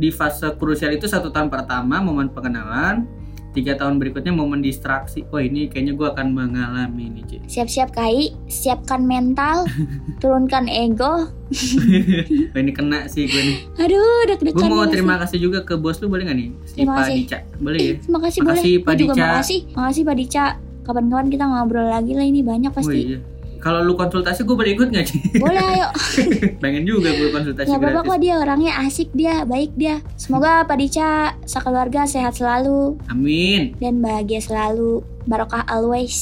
di 0.00 0.08
fase 0.08 0.48
krusial 0.56 0.96
itu 0.96 1.04
satu 1.04 1.28
tahun 1.28 1.52
pertama 1.52 2.00
momen 2.00 2.32
pengenalan. 2.32 3.04
Tiga 3.50 3.74
tahun 3.74 3.98
berikutnya 3.98 4.30
momen 4.30 4.62
distraksi. 4.62 5.26
Wah 5.26 5.42
ini 5.42 5.66
kayaknya 5.66 5.98
gue 5.98 6.06
akan 6.06 6.26
mengalami 6.30 7.10
ini 7.10 7.20
Ci. 7.26 7.36
siap-siap 7.50 7.90
kai. 7.90 8.30
Siapkan 8.46 9.02
mental. 9.02 9.66
Turunkan 10.22 10.70
ego. 10.70 11.26
Wah 11.26 12.60
ini 12.62 12.70
kena 12.70 13.10
sih 13.10 13.26
gue 13.26 13.42
nih. 13.42 13.58
Aduh 13.74 14.22
deg-degan 14.30 14.54
gue 14.54 14.70
mau 14.70 14.86
terima 14.86 15.18
sih. 15.18 15.20
kasih 15.26 15.38
juga 15.50 15.58
ke 15.66 15.74
bos 15.74 15.98
lu 15.98 16.06
boleh 16.06 16.30
gak 16.30 16.38
nih? 16.38 16.48
Si 16.62 16.74
Terima 16.78 16.94
Pak 16.94 17.02
kasih. 17.02 17.16
Dica. 17.18 17.38
Boleh 17.58 17.80
ya? 17.82 17.94
terima 17.98 18.18
kasih 18.22 18.38
boleh. 18.40 18.54
Makasih, 18.54 18.74
Pak 18.78 18.86
Gua 18.86 19.00
juga 19.02 19.12
Dica. 19.12 19.26
makasih. 19.26 19.60
Makasih 19.74 20.02
Pak 20.06 20.16
Dica. 20.16 20.44
Kapan-kapan 20.86 21.26
kita 21.28 21.44
ngobrol 21.50 21.86
lagi 21.90 22.12
lah 22.14 22.24
ini. 22.24 22.40
Banyak 22.46 22.70
oh 22.70 22.76
pasti 22.78 22.98
iya 23.02 23.18
kalau 23.60 23.84
lu 23.84 23.94
konsultasi 23.94 24.42
gue 24.42 24.56
boleh 24.56 24.72
ikut 24.74 24.88
gak 24.90 25.06
sih 25.06 25.20
boleh 25.36 25.60
ayo. 25.60 25.88
Pengen 26.62 26.88
juga 26.88 27.12
gue 27.12 27.28
konsultasi 27.30 27.68
Gak 27.68 27.78
apa-apa 27.78 28.00
kok 28.08 28.18
dia 28.18 28.34
orangnya 28.40 28.72
asik 28.82 29.12
dia 29.14 29.44
baik 29.44 29.76
dia. 29.76 30.00
Semoga 30.16 30.64
Pak 30.64 30.76
Dica 30.80 31.36
sekeluarga 31.44 32.08
sehat 32.08 32.40
selalu. 32.40 32.96
Amin. 33.12 33.76
Dan 33.78 34.00
bahagia 34.00 34.40
selalu. 34.40 35.04
Barokah 35.28 35.68
always. 35.68 36.16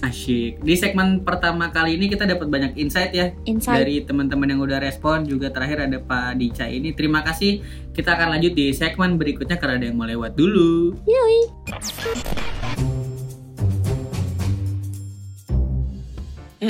Asyik. 0.00 0.64
Di 0.64 0.74
segmen 0.80 1.20
pertama 1.20 1.68
kali 1.68 2.00
ini 2.00 2.08
kita 2.08 2.24
dapat 2.24 2.48
banyak 2.48 2.72
insight 2.80 3.12
ya. 3.12 3.36
Insight. 3.44 3.84
Dari 3.84 4.00
teman-teman 4.00 4.48
yang 4.48 4.60
udah 4.64 4.80
respon 4.80 5.28
juga 5.28 5.52
terakhir 5.52 5.84
ada 5.84 6.00
Pak 6.00 6.40
Dica 6.40 6.64
ini. 6.64 6.96
Terima 6.96 7.20
kasih. 7.20 7.60
Kita 7.92 8.16
akan 8.16 8.38
lanjut 8.38 8.56
di 8.56 8.72
segmen 8.72 9.20
berikutnya 9.20 9.60
karena 9.60 9.76
ada 9.76 9.86
yang 9.92 10.00
mau 10.00 10.08
lewat 10.08 10.32
dulu. 10.40 10.96
Yoi. 11.04 11.38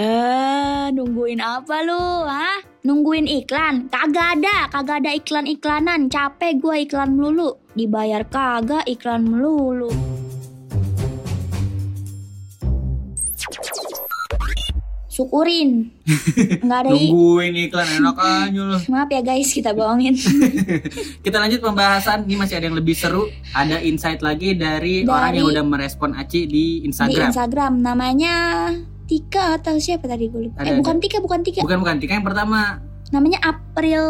Eh, 0.00 0.88
nungguin 0.96 1.44
apa 1.44 1.84
lu, 1.84 2.24
ha? 2.24 2.56
Nungguin 2.88 3.28
iklan? 3.28 3.92
Kagak 3.92 4.40
ada, 4.40 4.64
kagak 4.72 5.04
ada 5.04 5.12
iklan-iklanan. 5.12 6.08
Capek 6.08 6.56
gua 6.56 6.80
iklan 6.80 7.20
melulu. 7.20 7.60
Dibayar 7.76 8.24
kagak 8.24 8.88
iklan 8.88 9.28
melulu. 9.28 9.92
Syukurin. 15.12 15.92
Nggak 16.64 16.78
ada 16.80 16.90
nungguin 16.96 17.68
iklan 17.68 17.88
enak 18.00 18.16
aja 18.16 18.62
loh 18.72 18.80
Maaf 18.96 19.12
ya 19.12 19.20
guys, 19.20 19.52
kita 19.52 19.76
bohongin. 19.76 20.16
kita 21.28 21.36
lanjut 21.36 21.60
pembahasan 21.60 22.24
ini 22.24 22.40
masih 22.40 22.56
ada 22.56 22.72
yang 22.72 22.78
lebih 22.78 22.96
seru 22.96 23.28
ada 23.52 23.76
insight 23.84 24.24
lagi 24.24 24.56
dari, 24.56 25.04
Dari- 25.04 25.12
orang 25.12 25.32
yang 25.36 25.48
udah 25.52 25.64
merespon 25.68 26.16
Aci 26.16 26.48
di 26.48 26.80
Di 26.80 26.88
Instagram 26.88 27.36
Instagram 27.36 27.72
namanya 27.84 28.36
Tika 29.10 29.58
atau 29.58 29.74
siapa 29.82 30.06
tadi 30.06 30.30
gue 30.30 30.46
lupa. 30.46 30.62
Ada, 30.62 30.70
eh, 30.70 30.78
bukan 30.78 31.02
Tika, 31.02 31.18
bukan 31.18 31.42
Tika. 31.42 31.66
bukan 31.66 31.82
bukan. 31.82 31.96
Tika 31.98 32.14
yang 32.14 32.22
pertama. 32.22 32.78
Namanya 33.10 33.42
April 33.42 34.06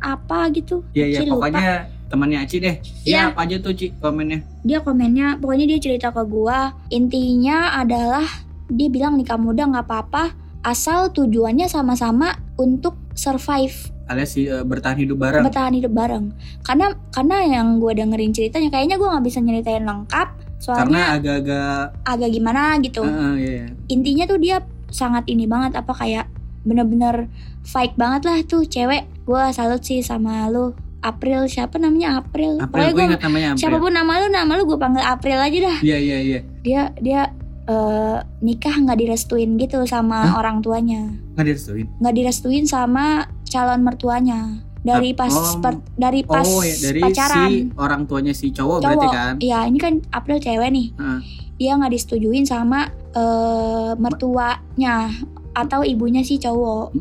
apa 0.00 0.48
gitu. 0.56 0.80
ya 0.96 1.04
ya 1.04 1.20
Ci, 1.20 1.28
lupa. 1.28 1.52
pokoknya 1.52 1.92
temannya 2.08 2.38
Aci 2.40 2.56
deh. 2.56 2.80
Iya. 3.04 3.12
ya 3.12 3.20
apa 3.36 3.44
aja 3.44 3.60
tuh 3.60 3.76
Ci 3.76 3.92
komennya? 4.00 4.40
Dia 4.64 4.80
komennya 4.80 5.36
pokoknya 5.36 5.76
dia 5.76 5.78
cerita 5.84 6.08
ke 6.08 6.24
gua. 6.24 6.72
Intinya 6.88 7.76
adalah 7.76 8.24
dia 8.72 8.88
bilang 8.88 9.20
nikah 9.20 9.36
muda 9.36 9.68
nggak 9.68 9.84
apa-apa 9.84 10.32
asal 10.64 11.12
tujuannya 11.12 11.68
sama-sama 11.68 12.32
untuk 12.56 12.96
survive. 13.12 13.92
Alias 14.08 14.34
si, 14.34 14.48
eh, 14.48 14.64
bertahan 14.64 14.98
hidup 15.04 15.20
bareng. 15.20 15.44
Bertahan 15.44 15.76
hidup 15.76 15.92
bareng. 15.92 16.32
Karena 16.64 16.96
karena 17.12 17.36
yang 17.44 17.76
gua 17.76 17.92
dengerin 17.92 18.32
ceritanya 18.32 18.72
kayaknya 18.72 18.96
gua 18.96 19.20
nggak 19.20 19.24
bisa 19.28 19.38
nyeritain 19.44 19.84
lengkap 19.84 20.28
karena 20.60 20.76
soalnya 20.84 21.04
agak-agak 21.16 21.80
agak 22.04 22.30
gimana 22.30 22.62
gitu. 22.84 23.02
Eh, 23.02 23.16
eh, 23.16 23.34
iya, 23.40 23.66
intinya 23.88 24.24
tuh 24.28 24.38
dia 24.38 24.56
sangat 24.92 25.24
ini 25.32 25.48
banget 25.48 25.80
apa 25.80 25.92
kayak 25.96 26.26
bener-bener 26.68 27.32
fight 27.64 27.96
banget 27.96 28.28
lah 28.28 28.38
tuh 28.44 28.68
cewek. 28.68 29.08
Gua 29.24 29.48
salut 29.50 29.80
sih 29.80 30.04
sama 30.04 30.46
lu. 30.52 30.76
April 31.00 31.48
siapa 31.48 31.80
namanya? 31.80 32.20
April, 32.20 32.60
April 32.60 32.92
gue 32.92 33.00
gua 33.00 33.04
ingat 33.08 33.24
namanya 33.24 33.56
April. 33.56 33.60
siapa 33.64 33.76
pun 33.80 33.88
nama 33.88 34.20
lu 34.20 34.28
nama 34.28 34.52
lu 34.52 34.68
gue 34.68 34.76
panggil 34.76 35.00
April 35.00 35.40
aja 35.40 35.58
dah. 35.64 35.78
Iya 35.80 35.96
iya 35.96 36.18
iya. 36.20 36.40
Dia 36.60 36.82
dia 37.00 37.20
eh, 37.64 38.18
nikah 38.44 38.76
nggak 38.76 39.00
direstuin 39.00 39.56
gitu 39.56 39.80
sama 39.88 40.28
Hah? 40.28 40.44
orang 40.44 40.60
tuanya. 40.60 41.08
Nggak 41.40 41.56
direstuin? 41.56 41.88
Nggak 42.04 42.14
direstuin 42.20 42.64
sama 42.68 43.32
calon 43.48 43.80
mertuanya 43.80 44.60
dari 44.80 45.12
pas 45.12 45.32
oh. 45.32 45.60
per- 45.60 45.84
dari 45.92 46.24
pas 46.24 46.46
oh 46.48 46.64
ya 46.64 46.76
dari 46.80 47.00
pacaran 47.04 47.50
si 47.52 47.68
orang 47.76 48.02
tuanya 48.08 48.32
si 48.32 48.48
cowok, 48.48 48.78
berarti 48.80 49.06
cowok 49.06 49.12
kan 49.12 49.34
iya 49.44 49.58
ini 49.68 49.78
kan 49.78 50.00
April 50.08 50.40
cewek 50.40 50.70
nih 50.72 50.86
Heeh. 50.96 51.20
dia 51.60 51.70
nggak 51.76 51.92
disetujuin 51.92 52.44
sama 52.48 52.88
eh, 53.12 53.92
mertuanya 54.00 55.12
atau 55.52 55.84
ibunya 55.84 56.24
si 56.24 56.40
cowok 56.40 56.96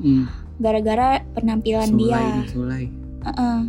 gara-gara 0.60 1.24
penampilan 1.32 1.88
Sulai 1.88 2.04
dia 2.04 2.52
Sulai. 2.52 2.84
Heeh. 3.24 3.60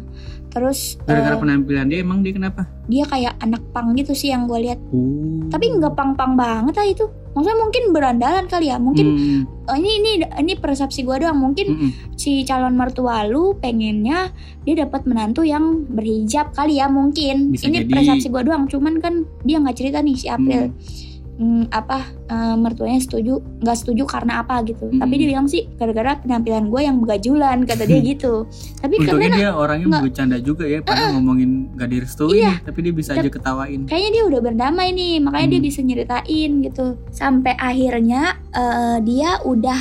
Terus 0.50 0.98
gara-gara 1.00 1.32
eh, 1.32 1.40
penampilan 1.40 1.86
dia 1.86 1.98
emang 1.98 2.20
dia 2.20 2.30
kenapa 2.30 2.66
dia 2.84 3.02
kayak 3.04 3.38
anak 3.38 3.62
pang 3.70 3.94
gitu 3.94 4.12
sih 4.12 4.28
yang 4.28 4.44
gue 4.44 4.58
lihat 4.60 4.78
Oh. 4.90 5.46
tapi 5.48 5.70
nggak 5.70 5.94
pang-pang 5.94 6.34
banget 6.34 6.74
lah 6.74 6.86
itu 6.86 7.04
maksudnya 7.30 7.56
mungkin 7.56 7.82
berandalan 7.90 8.44
kali 8.44 8.66
ya 8.66 8.76
mungkin 8.76 9.06
Hmm, 9.08 9.42
Oh, 9.64 9.74
ini 9.74 9.90
ini 9.96 10.10
ini 10.26 10.52
persepsi 10.54 11.00
gue 11.00 11.16
doang 11.16 11.38
mungkin 11.38 11.66
mm-mm. 11.70 11.90
si 12.14 12.42
calon 12.42 12.74
mertua 12.74 13.22
lu 13.24 13.54
pengennya 13.54 14.34
dia 14.60 14.74
dapat 14.76 15.06
menantu 15.06 15.42
yang 15.42 15.86
berhijab 15.86 16.50
kali 16.50 16.76
ya 16.76 16.86
mungkin 16.86 17.54
Bisa 17.54 17.66
ini 17.66 17.80
jadi. 17.80 17.90
persepsi 17.92 18.28
gue 18.28 18.42
doang 18.42 18.66
cuman 18.66 18.98
kan 18.98 19.14
dia 19.40 19.56
nggak 19.56 19.76
cerita 19.76 19.98
nih 19.98 20.14
si 20.14 20.26
April 20.26 20.70
Hmm. 20.70 21.09
Hmm, 21.40 21.64
apa 21.72 22.04
eh, 22.28 22.52
mertuanya 22.54 23.00
setuju 23.00 23.40
nggak 23.58 23.72
setuju 23.74 24.04
karena 24.04 24.44
apa 24.44 24.60
gitu 24.60 24.86
Hmm. 24.86 25.00
tapi 25.00 25.16
dia 25.16 25.26
bilang 25.26 25.48
sih 25.48 25.64
gara-gara 25.72 26.20
penampilan 26.20 26.68
gue 26.68 26.80
yang 26.82 27.00
begajulan 27.00 27.64
kata 27.64 27.88
dia 27.88 27.96
gitu 28.12 28.44
tapi 28.76 29.00
Untungnya 29.00 29.30
lah 29.30 29.38
dia 29.38 29.50
orangnya 29.50 29.86
Nggak. 29.88 30.04
bercanda 30.04 30.36
juga 30.38 30.64
ya, 30.64 30.78
padahal 30.80 31.16
ngomongin 31.16 31.50
gak 31.74 31.88
direstuin, 31.88 32.44
Iya. 32.44 32.52
tapi 32.60 32.78
dia 32.82 32.92
bisa 32.92 33.10
aja 33.14 33.24
ketawain. 33.26 33.88
kayaknya 33.88 34.10
dia 34.12 34.24
udah 34.26 34.40
berdamai 34.42 34.92
nih 34.92 35.16
makanya 35.18 35.48
dia 35.48 35.58
Hmm. 35.58 35.68
bisa 35.72 35.80
nyeritain 35.80 36.50
gitu 36.60 36.86
sampai 37.08 37.52
akhirnya 37.56 38.22
eh, 38.52 38.98
dia 39.00 39.40
udah 39.40 39.80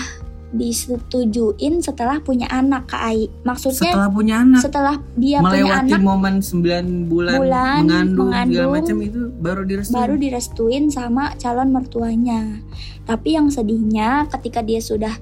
disetujuin 0.50 1.82
setelah 1.86 2.18
punya 2.22 2.50
anak 2.50 2.90
Kak 2.90 3.02
Ai. 3.02 3.30
Maksudnya 3.46 3.94
Setelah 3.94 4.10
punya 4.10 4.36
anak, 4.42 4.62
setelah 4.66 4.96
dia 5.14 5.38
punya 5.40 5.62
melewati 5.62 5.94
anak 5.94 6.02
momen 6.02 6.36
9 6.42 7.10
bulan, 7.10 7.38
Bulan, 7.38 7.78
mengandung, 7.86 8.30
mengandung, 8.34 8.72
macam 8.74 8.98
itu 9.06 9.22
baru 9.38 9.62
direstuin. 9.66 9.96
baru 9.96 10.16
direstuin 10.18 10.84
sama 10.90 11.24
calon 11.38 11.70
mertuanya. 11.70 12.42
Tapi 13.06 13.38
yang 13.38 13.50
sedihnya 13.50 14.26
ketika 14.30 14.66
dia 14.66 14.82
sudah 14.82 15.14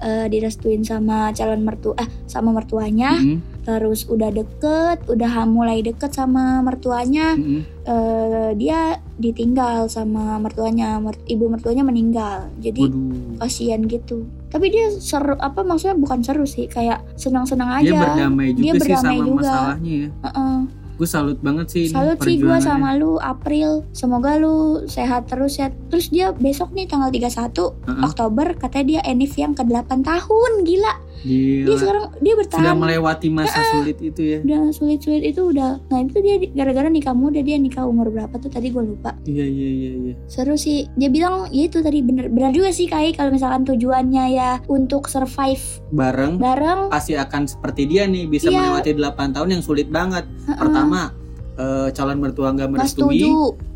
eh, 0.00 0.26
direstuin 0.28 0.84
sama 0.84 1.32
calon 1.32 1.64
mertua 1.64 1.96
eh 1.98 2.08
sama 2.28 2.52
mertuanya, 2.52 3.16
Mm-mm, 3.16 3.64
terus 3.64 4.04
udah 4.04 4.30
deket, 4.30 5.04
udah 5.08 5.44
mulai 5.48 5.80
deket 5.80 6.12
sama 6.12 6.60
mertuanya, 6.60 7.34
mm-mm. 7.36 7.62
eh, 7.88 8.50
dia 8.56 9.00
ditinggal 9.16 9.88
sama 9.88 10.36
mertuanya, 10.38 11.00
Mer- 11.00 11.24
ibu 11.26 11.48
mertuanya 11.48 11.82
meninggal. 11.84 12.52
Jadi 12.60 12.84
Waduh. 12.84 13.40
kasihan 13.42 13.82
gitu. 13.88 14.28
Tapi 14.48 14.66
dia 14.68 14.86
seru 14.92 15.36
apa 15.36 15.60
maksudnya 15.60 15.94
bukan 15.94 16.24
seru 16.24 16.44
sih, 16.44 16.66
kayak 16.66 17.04
senang-senang 17.14 17.68
aja. 17.68 17.84
Dia 17.84 18.00
berdamai 18.00 18.48
juga 18.52 18.64
Dia 18.64 18.72
sih 18.72 18.80
berdamai 18.80 19.02
sama 19.14 19.24
juga. 19.24 19.36
masalahnya 19.38 19.92
ya. 19.94 20.08
Heeh. 20.24 20.58
Gue 20.98 21.06
salut 21.06 21.38
banget 21.38 21.70
sih 21.70 21.94
Salut 21.94 22.18
sih 22.26 22.42
gue 22.42 22.58
sama 22.58 22.98
lu 22.98 23.22
April 23.22 23.86
Semoga 23.94 24.34
lu 24.34 24.82
sehat 24.90 25.30
terus 25.30 25.54
ya 25.54 25.70
Terus 25.70 26.10
dia 26.10 26.34
besok 26.34 26.74
nih 26.74 26.90
tanggal 26.90 27.14
31 27.14 27.54
Heeh. 27.54 28.02
Oktober 28.02 28.58
Katanya 28.58 28.86
dia 28.98 29.00
Enif 29.06 29.38
yang 29.38 29.54
ke 29.54 29.62
8 29.62 29.86
tahun 30.02 30.66
Gila 30.66 30.94
Dia 31.18 31.66
Gila. 31.66 31.74
sekarang 31.76 32.04
dia 32.14 32.30
Sudah 32.30 32.38
bertahan 32.38 32.76
melewati 32.76 33.28
masa 33.28 33.58
sulit 33.68 33.98
itu 33.98 34.22
ya. 34.22 34.38
Udah 34.40 34.70
sulit-sulit 34.70 35.22
itu 35.24 35.40
udah 35.44 35.82
Nah 35.84 35.98
itu 36.00 36.16
dia 36.16 36.36
di- 36.36 36.50
gara-gara 36.50 36.86
nikah 36.86 37.10
muda 37.10 37.38
Dia 37.38 37.56
nikah 37.56 37.82
umur 37.82 38.06
berapa 38.08 38.30
tuh 38.34 38.46
tadi 38.46 38.68
gue 38.68 38.78
lupa 38.80 39.18
Iya 39.24 39.42
iya 39.42 39.68
iya 39.68 39.90
iya. 40.00 40.14
Seru 40.24 40.54
sih 40.54 40.86
Dia 40.92 41.08
bilang 41.08 41.48
ya 41.48 41.64
itu 41.64 41.78
tadi 41.78 41.98
bener 42.00 42.28
Benar 42.28 42.50
juga 42.50 42.70
sih 42.70 42.86
Kai 42.86 43.10
Kalau 43.12 43.28
misalkan 43.28 43.64
tujuannya 43.64 44.24
ya 44.30 44.50
Untuk 44.66 45.06
survive 45.06 45.62
Bareng 45.88 46.36
bareng 46.36 46.86
pasti 46.88 47.12
akan 47.12 47.44
seperti 47.44 47.84
dia 47.84 48.04
nih 48.04 48.24
bisa 48.24 48.46
Iya. 48.46 48.58
melewati 48.60 48.90
8 48.92 49.08
tahun 49.32 49.48
yang 49.50 49.62
sulit 49.62 49.88
banget. 49.88 50.22
heeh, 50.44 50.54
Pertama 50.54 51.10
eh, 51.54 51.88
calon 51.90 52.18
mertua 52.18 52.48
nggak 52.50 52.70
merestui. 52.70 53.26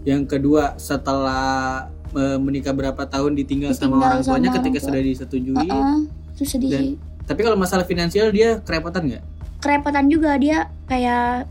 Yang 0.02 0.22
kedua 0.28 0.76
setelah 0.76 1.84
eh, 2.12 2.36
menikah 2.36 2.70
berapa 2.70 3.02
tahun 3.02 3.34
ditinggal, 3.34 3.72
sama 3.72 3.96
Ditinggal 3.96 4.06
orang 4.06 4.22
tuanya 4.22 4.48
sama 4.48 4.56
ketika 4.56 4.68
orang 4.70 4.78
tua. 4.78 4.86
sudah 4.86 5.00
disetujui. 5.02 5.56
Heeh, 5.58 5.98
Itu 6.32 6.44
sedih 6.46 6.70
Dan- 6.70 6.80
sih 6.80 6.92
Tapi 7.22 7.40
kalau 7.40 7.54
masalah 7.54 7.82
finansial 7.82 8.28
dia 8.28 8.58
kerepotan 8.58 9.06
nggak? 9.06 9.24
kerepotan 9.58 10.06
juga 10.06 10.34
dia 10.36 10.58
kayak 10.84 11.46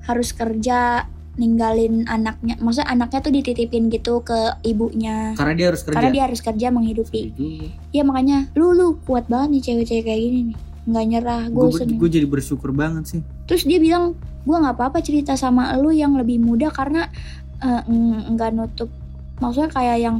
harus 0.00 0.30
kerja 0.30 1.02
ninggalin 1.32 2.06
anaknya 2.06 2.54
maksudnya 2.56 2.86
anaknya 2.88 3.18
tuh 3.20 3.32
dititipin 3.32 3.88
gitu 3.88 4.20
ke 4.20 4.36
ibunya 4.62 5.34
Karena 5.34 5.54
dia 5.54 5.66
harus 5.68 5.80
kerja. 5.80 5.96
karena 5.96 6.10
dia 6.10 6.22
harus 6.24 6.40
kerja 6.40 6.66
menghidupi 6.68 7.20
Sedih 7.28 7.34
juga. 7.34 7.90
ya 7.90 8.02
makanya 8.02 8.38
lu 8.52 8.70
lu 8.70 8.86
kuat 9.00 9.26
banget 9.26 9.48
nih 9.50 9.62
cewek-cewek 9.64 10.04
kayak 10.04 10.20
gini 10.20 10.38
nih 10.44 10.56
nggak 10.86 11.04
nyerah 11.06 11.42
gue 11.48 11.64
Gue 11.66 11.98
gue 11.98 12.10
jadi 12.12 12.26
bersyukur 12.28 12.70
banget 12.70 13.04
sih. 13.08 13.20
terus 13.44 13.64
dia 13.64 13.78
bilang 13.78 14.14
gue 14.40 14.56
nggak 14.56 14.76
apa-apa 14.76 14.98
cerita 15.00 15.34
sama 15.34 15.74
lu 15.74 15.90
yang 15.90 16.14
lebih 16.14 16.38
muda 16.38 16.68
karena 16.68 17.10
eh, 17.58 17.82
ng- 17.84 18.30
nggak 18.30 18.50
nutup 18.52 18.90
maksudnya 19.36 19.70
kayak 19.70 19.98
yang 19.98 20.16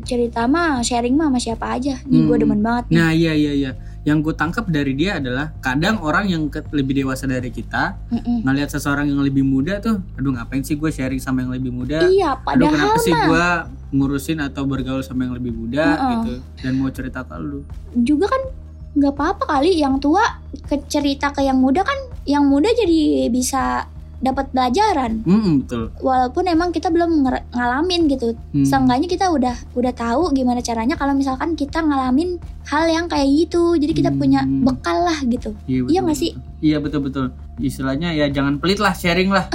cerita 0.00 0.44
mah 0.44 0.82
sharing 0.82 1.14
mah 1.14 1.26
sama 1.26 1.40
siapa 1.40 1.66
aja 1.70 1.96
nih 2.02 2.20
gue 2.22 2.28
Hmm. 2.30 2.42
demen 2.42 2.60
banget 2.60 2.84
nih 2.88 2.96
Nah 2.98 3.10
iya 3.10 3.32
iya 3.32 3.52
iya. 3.54 3.72
Yang 4.08 4.18
gue 4.22 4.34
tangkap 4.34 4.64
dari 4.66 4.92
dia 4.94 5.20
adalah 5.20 5.52
kadang 5.60 6.00
orang 6.00 6.24
yang 6.26 6.42
ke- 6.46 6.64
lebih 6.72 6.96
dewasa 6.96 7.24
dari 7.24 7.50
kita 7.50 8.00
Mm-mm. 8.08 8.40
ngelihat 8.42 8.70
seseorang 8.70 9.04
yang 9.06 9.20
lebih 9.20 9.44
muda 9.44 9.78
tuh, 9.78 10.00
aduh 10.14 10.32
ngapain 10.32 10.62
sih 10.62 10.74
gue 10.74 10.88
sharing 10.88 11.20
sama 11.20 11.44
yang 11.44 11.52
lebih 11.52 11.68
muda? 11.70 12.08
iya 12.08 12.32
Aduh 12.32 12.42
padahal 12.64 12.72
kenapa 12.72 12.96
sih 12.98 13.12
gue 13.12 13.44
ngurusin 13.90 14.38
atau 14.40 14.64
bergaul 14.64 15.00
sama 15.00 15.22
yang 15.22 15.34
lebih 15.34 15.52
muda 15.52 15.84
Heeh. 15.86 16.08
gitu 16.14 16.32
dan 16.58 16.72
mau 16.74 16.88
cerita 16.88 17.20
ke 17.20 17.36
lu. 17.36 17.60
juga 17.94 18.26
kan 18.26 18.42
nggak 18.90 19.12
apa-apa 19.12 19.44
kali 19.46 19.76
yang 19.76 19.96
tua 19.96 20.24
ke 20.64 20.80
cerita 20.86 21.28
ke 21.28 21.40
yang 21.40 21.56
muda 21.56 21.80
kan 21.80 21.94
yang 22.24 22.42
muda 22.42 22.66
jadi 22.70 23.28
bisa 23.28 23.84
dapat 24.18 24.50
pelajaran 24.50 25.22
Hmm, 25.22 25.62
betul. 25.62 25.94
walaupun 25.96 26.44
emang 26.44 26.68
kita 26.68 26.88
belum 26.88 27.22
ngalamin 27.48 28.06
gitu 28.08 28.34
Hmm. 28.50 28.62
seenggaknya 28.62 29.06
kita 29.06 29.26
udah 29.28 29.54
udah 29.72 29.92
tahu 29.92 30.30
gimana 30.32 30.58
caranya 30.58 30.94
kalau 30.94 31.12
misalkan 31.12 31.54
kita 31.54 31.78
ngalamin 31.78 32.36
hal 32.64 32.84
yang 32.84 33.06
kayak 33.06 33.26
gitu 33.30 33.74
jadi 33.74 33.92
kita 33.92 34.10
Hmm. 34.10 34.18
punya 34.18 34.40
bekal 34.42 34.98
lah 35.00 35.18
gitu 35.22 35.54
Iya, 35.64 35.86
Iya 35.88 36.00
nggak 36.02 36.18
sih? 36.18 36.32
betul. 36.32 36.46
Iya 36.58 36.76
betul 36.78 37.00
betul. 37.02 37.26
Istilahnya 37.56 38.10
ya 38.10 38.26
jangan 38.28 38.58
pelit 38.58 38.78
lah 38.78 38.90
sharing 38.90 39.30
lah 39.30 39.46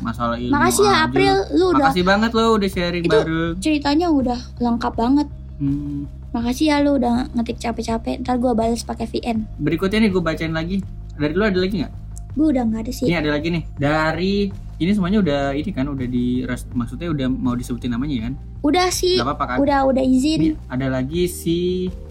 masalah 0.00 0.34
ilmu. 0.36 0.50
makasih 0.50 0.84
ya. 0.84 0.94
April 1.04 1.34
lu 1.52 1.64
udah 1.68 1.86
Makasih 1.86 2.04
banget 2.04 2.30
lo 2.32 2.44
udah 2.52 2.68
sharing 2.68 3.02
Itu- 3.02 3.10
bareng. 3.12 3.54
ceritanya 3.58 4.06
udah 4.08 4.38
lengkap 4.56 4.92
banget 4.92 5.28
Hmm. 5.56 6.06
makasih 6.28 6.66
ya 6.68 6.76
lu 6.78 6.94
udah 6.94 7.30
ngetik 7.32 7.58
capek-capek 7.58 8.20
ntar 8.20 8.36
gua 8.36 8.52
balas 8.52 8.82
pakai 8.82 9.06
VN 9.06 9.46
Berikutnya 9.56 9.98
nih 10.00 10.10
gue 10.10 10.20
bacain 10.20 10.50
lagi. 10.50 10.82
Dari 11.14 11.32
lu 11.32 11.42
ada 11.42 11.56
lagi 11.56 11.74
nggak? 11.76 11.92
Gue 12.34 12.46
udah 12.48 12.62
nggak 12.68 12.80
ada 12.84 12.92
sih 12.92 13.06
Ini 13.08 13.16
ada 13.20 13.30
lagi 13.34 13.48
nih. 13.50 13.62
Dari 13.76 14.34
ini 14.78 14.90
semuanya 14.94 15.18
udah 15.18 15.42
ini 15.54 15.70
kan 15.74 15.86
udah 15.90 16.06
di 16.06 16.46
maksudnya 16.72 17.10
udah 17.10 17.26
mau 17.26 17.54
disebutin 17.58 17.90
namanya 17.90 18.30
kan? 18.30 18.34
udah 18.62 18.86
sih 18.90 19.18
Gak 19.18 19.26
apa-apa 19.26 19.44
kan? 19.44 19.56
udah 19.62 19.78
udah 19.86 20.02
Ini 20.02 20.14
izin 20.18 20.40
ada 20.70 20.86
lagi 20.90 21.26
si 21.26 21.58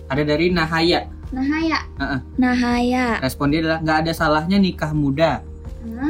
ada 0.07 0.23
dari 0.23 0.51
Nahaya. 0.51 1.07
Nahaya 1.27 1.79
Heeh. 1.99 2.19
Nahaya 2.39 3.05
Respon 3.19 3.51
dia 3.51 3.59
adalah 3.63 3.79
nggak 3.83 3.97
ada 4.07 4.11
salahnya 4.15 4.57
nikah 4.59 4.91
muda 4.95 5.43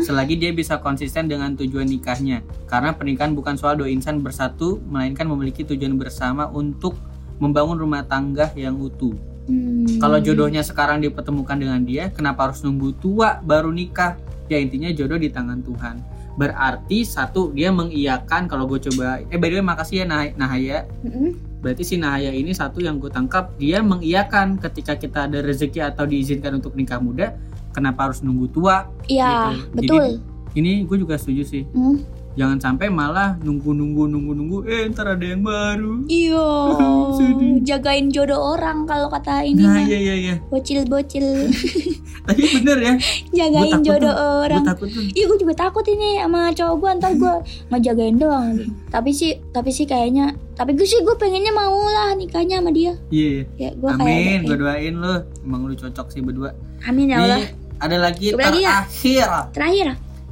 selagi 0.01 0.41
dia 0.41 0.51
bisa 0.51 0.81
konsisten 0.81 1.29
dengan 1.29 1.53
tujuan 1.53 1.85
nikahnya. 1.85 2.41
Karena 2.65 2.97
pernikahan 2.97 3.37
bukan 3.37 3.55
soal 3.55 3.77
dua 3.77 3.85
insan 3.87 4.25
bersatu, 4.25 4.81
melainkan 4.89 5.29
memiliki 5.29 5.61
tujuan 5.61 5.95
bersama 6.01 6.49
untuk 6.49 6.97
membangun 7.37 7.77
rumah 7.77 8.01
tangga 8.01 8.49
yang 8.57 8.73
utuh. 8.81 9.13
Hmm. 9.47 9.97
Kalau 9.97 10.19
jodohnya 10.19 10.59
sekarang 10.59 10.99
dipertemukan 10.99 11.55
dengan 11.55 11.81
dia, 11.81 12.11
kenapa 12.11 12.47
harus 12.47 12.59
nunggu 12.61 12.99
tua 12.99 13.39
baru 13.39 13.71
nikah? 13.71 14.19
Ya 14.47 14.59
intinya 14.59 14.91
jodoh 14.91 15.15
di 15.15 15.27
tangan 15.27 15.59
Tuhan. 15.59 16.03
Berarti 16.35 17.01
satu 17.01 17.49
dia 17.49 17.71
mengiyakan 17.71 18.45
kalau 18.45 18.67
gue 18.67 18.77
coba 18.77 19.23
eh 19.23 19.35
by 19.35 19.47
the 19.47 19.57
way 19.57 19.65
makasih 19.65 20.03
ya 20.03 20.05
Nah- 20.05 20.35
Nahaya. 20.37 20.85
Mm-mm. 21.01 21.33
Berarti 21.57 21.81
si 21.81 21.95
Nahaya 21.97 22.29
ini 22.29 22.53
satu 22.53 22.77
yang 22.77 23.01
gue 23.01 23.09
tangkap 23.09 23.57
dia 23.57 23.81
mengiyakan 23.81 24.61
ketika 24.61 24.93
kita 24.93 25.25
ada 25.25 25.41
rezeki 25.41 25.81
atau 25.81 26.05
diizinkan 26.05 26.53
untuk 26.53 26.77
nikah 26.77 27.01
muda, 27.01 27.33
kenapa 27.71 28.07
harus 28.07 28.21
nunggu 28.21 28.53
tua? 28.53 28.85
Iya, 29.07 29.51
Gitu. 29.51 29.73
betul. 29.73 30.05
Ini 30.53 30.85
gue 30.85 30.97
juga 30.99 31.17
setuju 31.17 31.43
sih. 31.43 31.63
Hmm. 31.69 32.05
Jangan 32.37 32.61
sampai 32.61 32.87
malah 32.93 33.33
nunggu 33.41 33.73
nunggu 33.73 34.05
nunggu 34.05 34.31
nunggu 34.37 34.57
eh 34.69 34.85
ntar 34.93 35.17
ada 35.17 35.25
yang 35.25 35.41
baru. 35.41 36.05
Iya, 36.05 36.45
Sedih. 37.17 37.65
jagain 37.65 38.13
jodoh 38.13 38.53
orang 38.53 38.85
kalau 38.85 39.09
kata 39.09 39.41
ini 39.41 39.65
Nah 39.65 39.81
iya 39.81 39.97
iya 39.97 40.15
iya. 40.15 40.35
Bocil-bocil 40.53 41.49
Tapi 42.29 42.41
bener 42.61 42.77
ya. 42.77 42.93
jagain 43.41 43.81
jodoh 43.81 44.13
tuh. 44.13 44.45
orang. 44.45 44.61
Gue 44.61 44.69
takut 44.69 44.87
tuh. 44.93 45.03
Iya, 45.17 45.23
gue 45.25 45.37
juga 45.41 45.53
takut 45.57 45.85
ini 45.89 46.21
sama 46.21 46.41
cowok 46.53 46.75
gue 46.77 46.89
ntar 47.01 47.11
gue 47.17 47.33
ngejagain 47.73 48.15
doang. 48.21 48.55
Tapi 48.93 49.09
sih, 49.15 49.31
tapi 49.49 49.73
sih 49.73 49.89
kayaknya, 49.89 50.37
tapi 50.53 50.77
gue 50.77 50.85
sih 50.85 51.01
gue 51.01 51.15
pengennya 51.17 51.55
mau 51.55 51.73
lah 51.89 52.13
nikahnya 52.13 52.61
sama 52.61 52.69
dia. 52.69 52.93
Iya. 53.09 53.49
Ya, 53.57 53.69
gue 53.73 53.89
Amin, 53.89 54.45
gue 54.45 54.57
doain 54.59 54.93
lo. 54.93 55.25
Emang 55.41 55.65
lu 55.65 55.73
cocok 55.73 56.13
sih 56.13 56.21
berdua. 56.21 56.53
Amin 56.85 57.09
ya 57.09 57.17
Allah. 57.23 57.39
Nih, 57.41 57.49
ada 57.81 57.97
lagi 57.97 58.27
Coba 58.33 58.49
lagi 58.51 58.61
ya? 58.61 58.77
terakhir 58.85 59.27
Terakhir, 59.53 59.87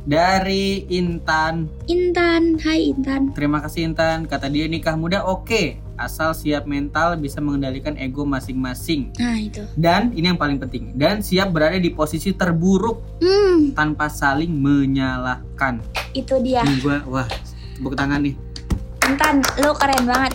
dari 0.05 0.85
Intan. 0.87 1.65
Intan, 1.85 2.57
Hai 2.57 2.93
Intan. 2.93 3.33
Terima 3.33 3.59
kasih 3.59 3.85
Intan. 3.85 4.23
Kata 4.23 4.47
dia 4.47 4.65
nikah 4.65 4.93
muda 4.93 5.21
oke, 5.21 5.81
asal 5.95 6.31
siap 6.31 6.63
mental 6.63 7.17
bisa 7.17 7.41
mengendalikan 7.41 7.97
ego 7.97 8.21
masing-masing. 8.23 9.09
Nah 9.15 9.35
itu. 9.35 9.65
Dan 9.75 10.13
ini 10.13 10.29
yang 10.29 10.37
paling 10.37 10.57
penting, 10.57 10.93
dan 10.93 11.19
siap 11.19 11.49
berada 11.49 11.75
di 11.75 11.89
posisi 11.89 12.31
terburuk 12.31 13.01
Hmm, 13.19 13.73
tanpa 13.73 14.07
saling 14.07 14.53
menyalahkan. 14.53 15.81
itu 16.13 16.31
dia. 16.39 16.63
Nih 16.63 16.79
gua 16.79 16.97
wah, 17.05 17.27
tepuk 17.75 17.91
tangan 17.91 18.21
nih. 18.21 18.37
Intan, 19.03 19.43
lo 19.59 19.73
keren 19.73 20.05
banget. 20.05 20.31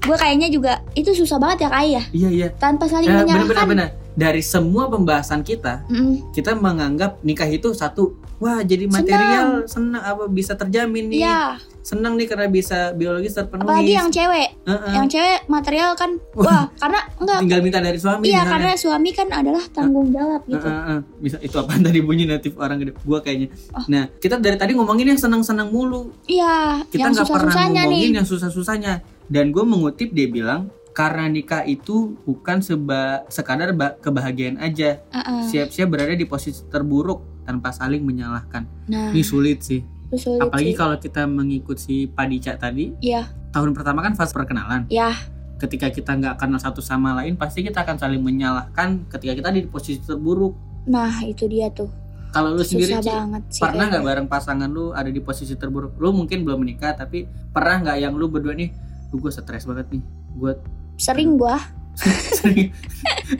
Gue 0.00 0.14
kayaknya 0.14 0.46
juga 0.46 0.72
itu 0.92 1.10
susah 1.10 1.40
banget 1.40 1.64
ya 1.64 1.68
Kai 1.70 1.88
ya. 1.90 2.02
Iya 2.12 2.28
iya. 2.30 2.48
Tanpa 2.52 2.84
saling 2.84 3.08
Ya, 3.08 3.24
menyalahkan. 3.24 3.48
bener, 3.48 3.66
bener. 3.66 3.88
Dari 4.14 4.38
semua 4.40 4.86
pembahasan 4.86 5.40
kita, 5.40 5.82
Mm, 5.88 6.30
kita 6.30 6.54
menganggap 6.54 7.18
nikah 7.20 7.48
itu 7.48 7.72
satu 7.72 8.14
wah 8.44 8.60
jadi 8.60 8.84
material 8.86 9.64
senang 9.64 10.02
apa 10.02 10.28
bisa 10.28 10.52
terjamin 10.52 11.08
nih 11.08 11.18
Iya, 11.18 11.56
senang 11.80 12.12
nih 12.14 12.26
karena 12.26 12.44
bisa 12.46 12.92
biologis 12.92 13.32
terpenuhi 13.32 13.64
apalagi 13.64 13.92
yang 13.94 14.10
cewek. 14.10 14.48
Heeh. 14.62 14.92
Yang 14.92 15.06
cewek 15.10 15.38
material 15.46 15.90
kan 15.94 16.10
wah, 16.34 16.68
karena 16.74 17.00
enggak 17.16 17.38
tinggal 17.40 17.60
minta 17.62 17.78
dari 17.78 17.96
suami 17.96 18.22
Iya, 18.22 18.28
misalnya. 18.38 18.50
karena 18.50 18.72
suami 18.74 19.10
kan 19.10 19.28
adalah 19.30 19.64
tanggung 19.70 20.08
jawab 20.10 20.40
gitu. 20.44 20.60
Heeh, 20.62 20.82
heeh. 20.86 21.00
bisa 21.18 21.36
itu 21.40 21.56
apa 21.56 21.72
tadi 21.78 22.00
bunyi 22.00 22.24
natif 22.26 22.52
orang 22.56 22.76
gede 22.78 22.92
gua 23.00 23.18
kayaknya 23.18 23.48
Oh. 23.70 23.84
nah 23.86 24.12
kita 24.12 24.36
dari 24.36 24.54
tadi 24.54 24.72
ngomongin 24.72 25.08
yang 25.08 25.18
senang-senang 25.18 25.68
mulu 25.68 26.12
Iya, 26.24 26.84
kita 26.86 27.00
yang 27.00 27.12
nggak 27.12 27.24
pernah 27.24 27.48
susah-susahnya 27.48 27.82
ngomongin 27.82 28.04
nih. 28.06 28.14
yang 28.14 28.26
susah-susahnya 28.26 28.92
dan 29.26 29.44
gue 29.48 29.64
mengutip 29.64 30.08
dia 30.10 30.28
bilang 30.28 30.68
karena 30.90 31.26
nikah 31.26 31.64
itu 31.64 32.14
bukan 32.22 32.60
seba 32.60 33.24
sekadar 33.26 33.72
ba- 33.72 33.96
kebahagiaan 33.96 34.56
aja 34.58 35.02
siap-siap 35.42 35.88
berada 35.88 36.12
di 36.12 36.22
posisi 36.22 36.62
terburuk 36.64 37.33
tanpa 37.44 37.70
saling 37.70 38.02
menyalahkan. 38.02 38.64
Nah, 38.88 39.12
ini 39.12 39.22
sulit 39.22 39.62
sih. 39.62 39.84
Sulit 40.14 40.40
apalagi 40.42 40.72
sih. 40.72 40.78
kalau 40.78 40.96
kita 40.98 41.28
mengikut 41.28 41.76
si 41.76 42.06
Padica 42.06 42.54
tadi 42.54 42.94
Iya, 43.02 43.28
tahun 43.52 43.76
pertama 43.76 44.00
kan 44.02 44.16
fase 44.16 44.32
perkenalan. 44.32 44.88
Ya, 44.88 45.14
ketika 45.60 45.90
kita 45.90 46.16
nggak 46.18 46.40
kenal 46.40 46.58
satu 46.58 46.82
sama 46.82 47.14
lain 47.18 47.38
pasti 47.38 47.62
kita 47.62 47.82
akan 47.82 47.96
saling 47.96 48.22
menyalahkan 48.22 49.06
ketika 49.10 49.32
kita 49.38 49.48
di 49.54 49.68
posisi 49.68 50.00
terburuk. 50.02 50.54
Nah 50.88 51.22
itu 51.24 51.46
dia 51.46 51.70
tuh. 51.70 51.88
Kalau 52.34 52.50
lu 52.50 52.66
sendiri 52.66 52.98
susah 52.98 53.02
Ci, 53.06 53.14
banget 53.14 53.42
sih. 53.46 53.62
pernah 53.62 53.84
nggak 53.86 54.02
bareng 54.02 54.26
pasangan 54.26 54.66
lu 54.66 54.90
ada 54.90 55.06
di 55.06 55.22
posisi 55.22 55.54
terburuk? 55.54 55.94
Lu 56.02 56.10
mungkin 56.10 56.42
belum 56.42 56.66
menikah 56.66 56.98
tapi 56.98 57.30
pernah 57.54 57.78
nggak 57.78 57.96
yang 58.02 58.14
lu 58.18 58.26
berdua 58.26 58.58
nih 58.58 58.74
gue 59.14 59.30
stres 59.30 59.62
banget 59.62 59.86
nih 59.94 60.02
gue 60.34 60.52
Sering 60.98 61.34
gua, 61.38 61.58
sering 62.38 62.74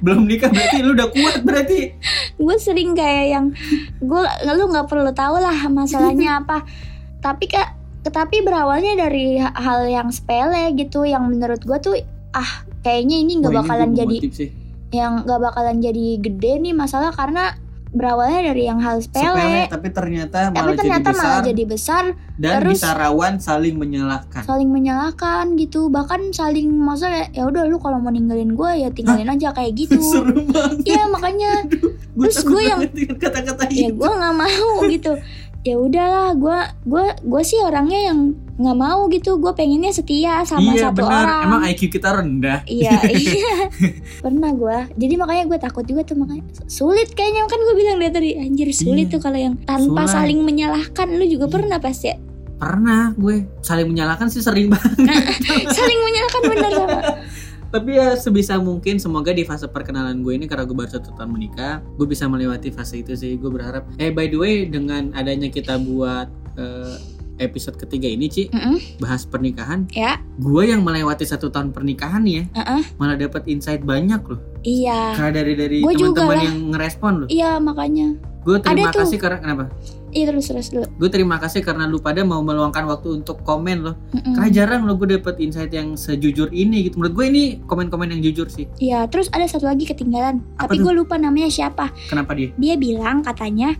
belum 0.00 0.30
nikah 0.30 0.50
berarti 0.50 0.78
lu 0.80 0.94
udah 0.94 1.10
kuat 1.10 1.42
berarti 1.42 1.90
gue 2.38 2.56
sering 2.58 2.94
kayak 2.94 3.26
yang 3.34 3.46
gue 3.98 4.22
lu 4.54 4.64
nggak 4.70 4.86
perlu 4.86 5.10
tahu 5.10 5.38
lah 5.42 5.66
masalahnya 5.70 6.36
apa. 6.44 6.62
Tapi 7.24 7.48
kak, 7.48 7.68
tapi 8.12 8.44
berawalnya 8.44 9.00
dari 9.00 9.40
ha- 9.40 9.56
hal 9.56 9.88
yang 9.88 10.12
sepele 10.12 10.76
gitu, 10.76 11.08
yang 11.08 11.24
menurut 11.24 11.56
gue 11.64 11.78
tuh 11.80 11.96
ah 12.36 12.68
kayaknya 12.84 13.16
ini 13.24 13.40
nggak 13.40 13.48
ini 13.48 13.60
bakalan 13.64 13.90
mau 13.90 13.98
jadi 14.04 14.16
sih. 14.28 14.50
yang 14.92 15.24
nggak 15.24 15.40
bakalan 15.40 15.80
jadi 15.80 16.04
gede 16.20 16.52
nih 16.60 16.74
masalah 16.76 17.16
karena 17.16 17.56
berawalnya 17.94 18.50
dari 18.50 18.66
yang 18.66 18.76
hal 18.76 18.98
sepele. 18.98 19.22
Sepele. 19.30 19.62
tapi 19.70 19.88
ternyata 19.88 20.38
Tapi 20.44 20.56
malah 20.56 20.74
ternyata 20.74 20.98
jadi 21.00 21.06
besar 21.08 21.22
malah 21.24 21.40
jadi 21.40 21.62
besar, 21.64 22.04
dan 22.34 22.52
terus- 22.58 22.72
bisa 22.74 22.88
rawan 22.92 23.34
saling 23.38 23.74
menyalahkan. 23.74 24.42
saling 24.42 24.66
menyalahkan 24.68 25.44
gitu, 25.54 25.86
bahkan 25.88 26.20
saling 26.28 26.68
masa 26.68 27.06
ya 27.30 27.42
udah 27.44 27.62
lu 27.64 27.78
kalau 27.78 27.96
mau 27.96 28.10
ninggalin 28.10 28.52
gue 28.52 28.70
ya 28.76 28.90
tinggalin 28.90 29.30
aja 29.30 29.50
kayak 29.50 29.72
gitu. 29.74 29.94
seru 30.12 30.42
banget. 30.44 30.82
Iya 30.84 31.06
makanya. 31.06 31.52
Gua 32.14 32.26
Terus 32.26 32.42
gua 32.44 32.62
yang- 32.62 32.82
kata-kata 33.16 33.66
ya 33.68 33.88
gue 33.88 34.10
nggak 34.12 34.34
mau 34.34 34.70
gitu. 34.84 35.12
Ya 35.62 35.74
udahlah 35.76 36.34
gue 36.34 36.58
gue 36.84 37.04
gue 37.24 37.42
sih 37.42 37.58
orangnya 37.58 38.12
yang 38.12 38.36
nggak 38.54 38.76
mau 38.78 39.10
gitu 39.10 39.42
gue 39.42 39.50
pengennya 39.50 39.90
setia 39.90 40.46
sama 40.46 40.70
iya 40.72 40.88
satu 40.88 41.02
benar. 41.02 41.26
orang. 41.26 41.44
Emang 41.50 41.62
IQ 41.66 41.80
kita 41.90 42.08
rendah. 42.14 42.58
Iya 42.64 43.02
iya. 43.10 43.54
Pernah 44.22 44.50
gue 44.54 44.78
jadi 44.94 45.14
makanya 45.18 45.44
gue 45.50 45.58
takut 45.58 45.82
juga 45.82 46.06
tuh 46.06 46.14
makanya 46.14 46.46
sulit 46.70 47.10
kayaknya. 47.12 47.50
Kan 47.50 47.58
gue 47.58 47.74
bilang 47.74 47.98
dari 47.98 48.12
tadi 48.14 48.30
anjir 48.38 48.70
sulit 48.70 49.10
Iya, 49.10 49.12
tuh 49.18 49.20
kalau 49.20 49.38
yang 49.38 49.54
tanpa 49.66 50.06
sulit. 50.06 50.14
saling 50.14 50.38
menyalahkan. 50.40 51.06
Lu 51.10 51.24
juga 51.26 51.46
Iya. 51.50 51.54
pernah 51.58 51.78
pasti 51.82 52.06
ya? 52.10 52.16
Pernah 52.54 53.02
gue. 53.18 53.36
Saling 53.60 53.90
menyalahkan 53.90 54.30
sih 54.30 54.38
sering 54.38 54.70
banget. 54.70 54.96
Saling 55.76 55.98
menyalahkan 56.00 56.42
bener 56.46 56.70
sama 56.72 57.00
tapi 57.74 57.98
ya 57.98 58.14
sebisa 58.14 58.54
mungkin 58.62 59.02
semoga 59.02 59.34
di 59.34 59.42
fase 59.42 59.66
perkenalan 59.66 60.22
gue 60.22 60.30
ini 60.38 60.46
karena 60.46 60.62
gue 60.62 60.78
baru 60.78 60.94
satu 60.94 61.10
tahun 61.18 61.34
menikah 61.34 61.82
gue 61.98 62.06
bisa 62.06 62.30
melewati 62.30 62.70
fase 62.70 63.02
itu 63.02 63.18
sih 63.18 63.34
gue 63.34 63.50
berharap. 63.50 63.82
Eh 63.98 64.14
by 64.14 64.30
the 64.30 64.38
way 64.38 64.62
dengan 64.70 65.10
adanya 65.10 65.50
kita 65.50 65.82
buat 65.82 66.30
eh, 66.54 66.94
episode 67.38 67.74
ketiga 67.78 68.06
ini 68.06 68.30
Ci 68.30 68.46
Mm-mm, 68.50 69.02
bahas 69.02 69.26
pernikahan. 69.26 69.90
Ya. 69.90 70.22
Gue 70.38 70.70
yang 70.70 70.82
melewati 70.86 71.26
satu 71.26 71.50
tahun 71.50 71.74
pernikahan 71.74 72.22
ya 72.26 72.46
uh-uh, 72.54 72.82
malah 72.98 73.18
dapat 73.18 73.46
insight 73.50 73.82
banyak 73.82 74.20
loh. 74.22 74.40
Iya. 74.62 75.18
Karena 75.18 75.32
dari 75.42 75.52
dari 75.58 75.78
teman-teman 75.82 76.38
yang 76.40 76.58
ngerespon 76.74 77.12
loh. 77.24 77.28
Iya 77.30 77.58
makanya. 77.58 78.14
Gue 78.44 78.60
terima 78.60 78.92
Ada 78.92 79.00
tuh. 79.00 79.00
kasih 79.08 79.18
karena 79.18 79.38
kenapa? 79.40 79.64
Iya 80.14 80.30
terus 80.30 80.46
terus 80.46 80.68
dulu 80.70 80.86
gue 80.86 81.08
terima 81.10 81.42
kasih 81.42 81.66
karena 81.66 81.90
lu 81.90 81.98
pada 81.98 82.22
mau 82.22 82.38
meluangkan 82.38 82.86
waktu 82.86 83.24
untuk 83.24 83.42
komen 83.42 83.82
loh. 83.82 83.96
Mm-mm. 84.14 84.38
karena 84.38 84.50
jarang 84.54 84.86
lo 84.86 84.94
gue 84.94 85.18
dapet 85.18 85.42
insight 85.42 85.74
yang 85.74 85.98
sejujur 85.98 86.54
ini 86.54 86.86
gitu. 86.86 87.02
Menurut 87.02 87.14
gue 87.18 87.26
ini 87.34 87.42
komen-komen 87.66 88.14
yang 88.14 88.22
jujur 88.22 88.46
sih. 88.46 88.70
Iya 88.78 89.10
terus 89.10 89.26
ada 89.34 89.42
satu 89.50 89.66
lagi 89.66 89.88
ketinggalan. 89.88 90.38
Apa 90.60 90.70
tapi 90.70 90.86
gue 90.86 90.92
lupa 90.94 91.18
namanya 91.18 91.50
siapa. 91.50 91.90
Kenapa 92.06 92.36
dia? 92.38 92.54
Dia 92.54 92.78
bilang 92.78 93.26
katanya 93.26 93.74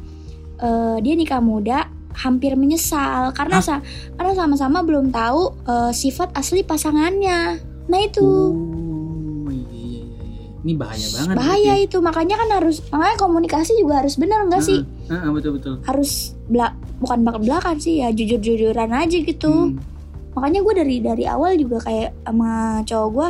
eh, 0.58 0.96
dia 1.04 1.14
nikah 1.14 1.38
muda 1.38 1.93
hampir 2.14 2.54
menyesal 2.54 3.34
karena 3.34 3.58
sa 3.58 3.82
karena 4.14 4.32
sama-sama 4.32 4.80
belum 4.80 5.10
tahu 5.10 5.42
eh, 5.66 5.92
sifat 5.92 6.30
asli 6.32 6.62
pasangannya. 6.62 7.58
Nah 7.84 8.00
itu 8.00 8.24
Oh, 8.24 9.50
iya, 9.50 9.68
iya, 9.70 10.00
iya. 10.00 10.44
Ini 10.64 10.72
bahaya 10.74 11.06
banget. 11.12 11.34
bahaya 11.36 11.74
itu 11.76 11.96
makanya 12.00 12.40
kan 12.40 12.48
harus 12.56 12.80
makanya 12.88 13.16
komunikasi 13.20 13.76
juga 13.76 14.00
harus 14.00 14.16
benar 14.16 14.48
nggak 14.48 14.62
sih? 14.64 14.80
betul 15.30 15.60
betul. 15.60 15.74
Harus 15.84 16.32
belak 16.48 16.72
bukan 16.98 17.18
belak 17.20 17.38
belakan 17.42 17.76
sih 17.76 18.00
ya 18.00 18.08
jujur 18.08 18.40
jujuran 18.40 18.90
aja 18.90 19.18
gitu. 19.20 19.74
Hmm, 19.74 19.76
Makanya 20.34 20.66
gue 20.66 20.74
dari 20.74 20.96
dari 20.98 21.24
awal 21.30 21.54
juga 21.54 21.78
kayak 21.84 22.26
sama 22.26 22.82
cowok 22.82 23.08
gue, 23.14 23.28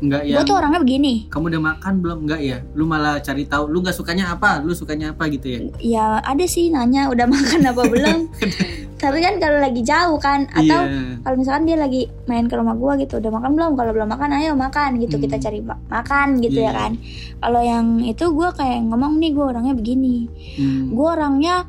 Enggak 0.00 0.20
gue 0.22 0.32
yang 0.32 0.44
tuh 0.44 0.56
orangnya 0.56 0.80
begini. 0.80 1.28
kamu 1.28 1.44
udah 1.50 1.62
makan 1.66 1.92
belum? 2.00 2.18
Enggak 2.24 2.40
ya. 2.40 2.58
Lu 2.72 2.84
malah 2.84 3.20
cari 3.20 3.44
tahu. 3.44 3.68
Lu 3.68 3.80
nggak 3.80 3.92
sukanya 3.92 4.32
apa? 4.32 4.58
Lu 4.58 4.72
sukanya 4.72 5.12
apa 5.12 5.28
gitu 5.28 5.46
ya? 5.46 5.60
Ya 5.76 6.06
ada 6.20 6.44
sih 6.44 6.68
nanya 6.68 7.06
udah 7.06 7.26
makan 7.26 7.60
apa 7.62 7.82
belum. 7.84 8.18
Tapi 9.00 9.16
kan 9.18 9.36
kalau 9.36 9.58
lagi 9.58 9.80
jauh 9.80 10.16
kan 10.16 10.44
atau 10.46 10.80
iya. 10.84 11.16
kalau 11.18 11.36
misalkan 11.36 11.64
dia 11.64 11.72
lagi 11.74 12.04
main 12.26 12.44
ke 12.44 12.52
rumah 12.52 12.72
gua 12.74 12.96
gitu 12.96 13.16
udah 13.16 13.32
makan 13.32 13.56
belum 13.56 13.72
kalau 13.72 13.92
belum 13.92 14.04
makan 14.06 14.28
ayo 14.34 14.52
makan 14.52 15.00
gitu 15.00 15.16
Hmm. 15.16 15.24
kita 15.24 15.36
cari 15.40 15.64
ma- 15.64 15.80
makan 15.88 16.36
gitu 16.38 16.60
Iya. 16.60 16.68
ya 16.68 16.72
kan 16.74 16.92
kalau 17.38 17.60
yang 17.60 17.86
itu 18.02 18.28
gua 18.28 18.52
kayak 18.52 18.84
ngomong 18.86 19.16
nih 19.16 19.32
gua 19.32 19.56
orangnya 19.56 19.72
begini 19.72 20.28
Hmm. 20.52 20.92
gua 20.92 21.16
orangnya 21.16 21.64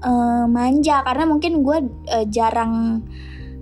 eh, 0.00 0.44
manja 0.46 1.04
karena 1.04 1.24
mungkin 1.24 1.60
gua 1.60 1.76
eh, 2.08 2.24
jarang 2.26 3.04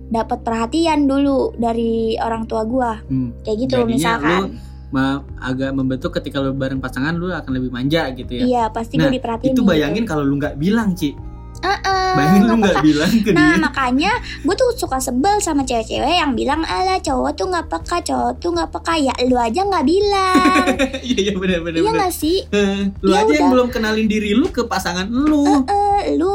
dapat 0.09 0.41
perhatian 0.41 1.05
dulu 1.05 1.53
dari 1.55 1.93
orang 2.17 2.45
tua 2.45 2.65
gua 2.65 2.97
Hmm. 3.03 3.37
kayak 3.41 3.57
gitu 3.61 3.75
Jadinya 3.79 3.89
misalkan 3.91 4.41
lu 4.43 4.47
ma- 4.89 5.21
agak 5.39 5.71
membentuk 5.71 6.11
ketika 6.13 6.39
lu 6.39 6.53
bareng 6.53 6.79
pasangan 6.79 7.13
lu 7.13 7.29
akan 7.31 7.53
lebih 7.53 7.69
manja 7.69 8.09
gitu 8.11 8.33
ya. 8.33 8.43
iya 8.43 8.63
pasti 8.69 8.97
Nah, 8.97 9.05
gua 9.05 9.13
diperhatiin 9.15 9.53
Itu 9.53 9.63
bayangin 9.63 10.03
kalau 10.03 10.23
lu 10.23 10.37
nggak 10.37 10.57
bilang, 10.57 10.93
Ci. 10.93 11.13
Ah, 11.59 11.75
Bayangin 12.15 12.47
lu 12.47 12.55
peka. 12.57 12.81
bilang 12.81 13.13
ke 13.19 13.31
Nah 13.31 13.51
dia. 13.51 13.61
makanya 13.61 14.13
gue 14.41 14.55
tuh 14.55 14.71
suka 14.77 14.97
sebel 14.97 15.37
sama 15.39 15.61
cewek-cewek 15.61 16.09
yang 16.15 16.33
bilang 16.33 16.63
ala 16.63 16.97
cowok 16.97 17.35
tuh 17.35 17.47
nggak 17.47 17.67
peka 17.69 17.97
cowok 18.01 18.33
tuh 18.39 18.51
nggak 18.51 18.71
peka 18.71 18.95
ya 18.97 19.15
lu 19.25 19.35
aja 19.35 19.61
nggak 19.63 19.83
bilang 19.85 20.65
Iya 21.05 21.19
iya 21.21 21.35
benar 21.35 21.59
benar. 21.61 21.79
iya 21.79 21.91
nggak 21.91 22.15
sih 22.15 22.47
Eh, 22.49 22.95
lu 23.01 23.11
Ya 23.11 23.21
aja 23.21 23.33
yang 23.35 23.43
udah. 23.43 23.53
belum 23.53 23.69
kenalin 23.69 24.07
diri 24.07 24.33
lu 24.33 24.47
ke 24.49 24.65
pasangan 24.65 25.05
lu. 25.05 25.45
Eh, 25.67 26.15
lu 26.15 26.31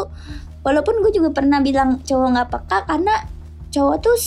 walaupun 0.60 1.00
gue 1.00 1.12
juga 1.14 1.32
pernah 1.32 1.58
bilang 1.58 2.00
cowok 2.00 2.28
nggak 2.30 2.50
peka 2.50 2.78
karena 2.86 3.14
cowok 3.74 3.96
tuh 4.00 4.18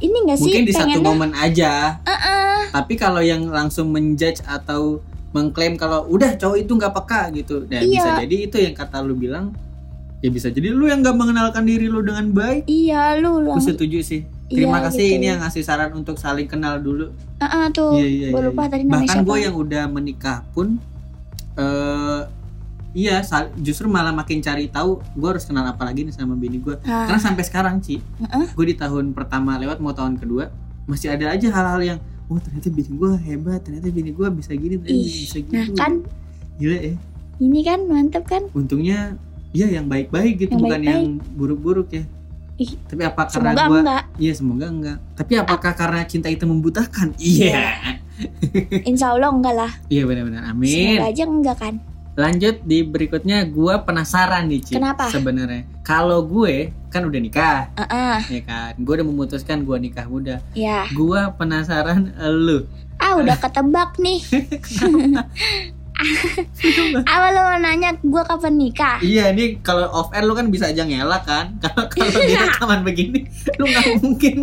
ini 0.00 0.16
nggak 0.24 0.38
sih 0.38 0.52
Mungkin 0.52 0.64
di 0.64 0.72
satu 0.72 0.84
pengennya 0.86 1.00
momen 1.02 1.30
aja. 1.34 1.72
"Eh, 2.04 2.60
Tapi 2.70 2.94
kalau 2.94 3.20
yang 3.20 3.48
langsung 3.48 3.88
menjudge 3.88 4.44
atau 4.44 5.00
mengklaim 5.30 5.74
kalau 5.74 6.04
udah 6.06 6.36
cowok 6.36 6.56
itu 6.58 6.72
nggak 6.72 6.92
peka 6.92 7.20
gitu, 7.32 7.64
nah 7.64 7.78
Iya. 7.78 7.88
bisa 7.90 8.08
jadi 8.20 8.36
itu 8.44 8.56
yang 8.58 8.74
kata 8.74 8.98
lu 9.00 9.14
bilang, 9.14 9.54
ya 10.18 10.28
bisa 10.28 10.48
jadi 10.48 10.70
lu 10.70 10.84
yang 10.84 11.00
nggak 11.00 11.14
mengenalkan 11.14 11.62
diri 11.62 11.86
lu 11.86 12.00
dengan 12.00 12.28
baik. 12.30 12.66
iya 12.66 13.14
lu 13.16 13.38
lu 13.38 13.52
Aku 13.52 13.62
setuju 13.64 14.00
sih. 14.00 14.22
Terima 14.46 14.82
Iya, 14.82 14.90
kasih 14.90 15.06
gitu. 15.06 15.16
ini 15.16 15.26
yang 15.28 15.40
ngasih 15.40 15.62
saran 15.62 15.90
untuk 15.94 16.18
saling 16.18 16.44
kenal 16.44 16.78
dulu. 16.78 17.14
Eh, 17.38 17.46
eh, 17.46 17.64
tuh 17.70 17.94
Iya, 17.94 18.06
iya, 18.06 18.26
iya, 18.28 18.40
lupa 18.42 18.66
iya. 18.66 18.70
tadi 18.74 18.82
Bahkan 18.84 19.18
gue 19.22 19.38
yang 19.38 19.54
udah 19.54 19.84
menikah 19.86 20.42
pun, 20.50 20.82
eh 21.54 22.20
iya 22.92 23.22
justru 23.56 23.86
malah 23.86 24.10
makin 24.10 24.38
cari 24.38 24.66
tahu 24.66 24.98
gue 25.12 25.28
harus 25.28 25.42
kenal 25.42 25.62
apa 25.62 25.82
lagi 25.82 26.02
nih 26.02 26.10
sama 26.10 26.34
bini 26.34 26.58
gue. 26.58 26.74
Nah, 26.80 27.06
Karena 27.06 27.20
sampai 27.20 27.42
sekarang 27.42 27.78
Ci, 27.78 27.98
Heeh. 27.98 28.46
gue 28.50 28.66
di 28.66 28.74
tahun 28.74 29.10
pertama 29.10 29.54
lewat 29.56 29.78
mau 29.78 29.90
tahun 29.90 30.16
kedua 30.16 30.50
masih 30.84 31.08
ada 31.08 31.30
aja 31.30 31.46
hal-hal 31.48 31.80
yang 31.80 31.98
oh 32.26 32.38
ternyata 32.38 32.66
bini 32.68 32.90
gue 32.90 33.10
hebat, 33.20 33.58
ternyata 33.60 33.86
bini 33.88 34.10
gue 34.10 34.26
bisa 34.32 34.50
gini, 34.52 34.74
ternyata 34.76 35.02
Ih, 35.02 35.14
bisa 35.20 35.38
gitu. 35.38 35.50
nah 35.50 35.66
kan 35.76 35.92
Gila 36.56 36.76
ya. 36.76 36.94
ini 37.38 37.60
kan 37.60 37.78
mantep 37.86 38.24
kan 38.24 38.42
Untungnya 38.52 39.14
ya 39.50 39.66
yang 39.66 39.86
baik-baik 39.86 40.38
gitu 40.38 40.50
Yang 40.50 40.60
bukan 40.60 40.70
baik-baik. 40.76 40.94
yang 40.94 41.04
buruk-buruk 41.32 41.88
ya. 41.90 42.04
Ih, 42.60 42.70
Tapi 42.84 43.02
apa 43.02 43.22
karena 43.26 43.52
gue 43.56 43.80
Iya 44.20 44.32
semoga 44.36 44.66
enggak. 44.68 44.98
Tapi 45.16 45.32
apakah 45.34 45.72
karena 45.72 46.04
cinta 46.04 46.28
itu 46.28 46.44
membutakan? 46.44 47.14
Iya. 47.22 47.80
insya 48.84 49.16
Allah 49.16 49.32
enggak 49.32 49.54
lah 49.56 49.72
Iya 49.88 50.04
benar-benar. 50.04 50.44
Amin. 50.44 50.68
semoga 50.68 51.06
aja 51.08 51.24
enggak 51.24 51.56
kan 51.56 51.74
Lanjut 52.12 52.60
di 52.62 52.82
berikutnya 52.82 53.44
gue 53.44 53.74
penasaran 53.80 54.46
nih 54.46 54.60
Ci. 54.60 54.72
Kenapa? 54.74 55.06
Sebenarnya 55.08 55.62
kalau 55.80 56.22
gue 56.22 56.70
kan 56.88 57.02
udah 57.02 57.16
nikah, 57.16 57.70
Ah, 57.72 57.86
ah, 57.86 58.18
ya 58.26 58.42
kan. 58.42 58.74
Gue 58.76 58.94
udah 58.94 59.06
memutuskan 59.06 59.62
gue 59.62 59.76
nikah 59.78 60.04
muda. 60.04 60.42
ya 60.52 60.90
Gue 60.90 61.20
penasaran 61.34 62.10
lu. 62.18 62.66
ah 62.98 63.16
udah 63.16 63.32
ketebak 63.34 63.96
nih 63.96 64.20
awal 67.08 67.30
lo 67.30 67.40
mau 67.42 67.58
nanya 67.58 67.92
gue 67.94 68.22
kapan 68.22 68.54
nikah 68.56 68.96
Iya 69.00 69.32
ini 69.32 69.60
kalau 69.60 69.88
off 69.90 70.08
air 70.12 70.24
lu 70.24 70.32
kan 70.32 70.48
bisa 70.48 70.68
aja 70.68 70.82
ngelak 70.82 71.24
kan. 71.24 71.56
Kalau 71.62 71.84
kalau 71.86 72.18
di 72.18 72.34
rekaman 72.34 72.80
begini 72.82 73.24
lu 73.56 73.64
nggak 73.66 73.86
mungkin. 73.98 74.36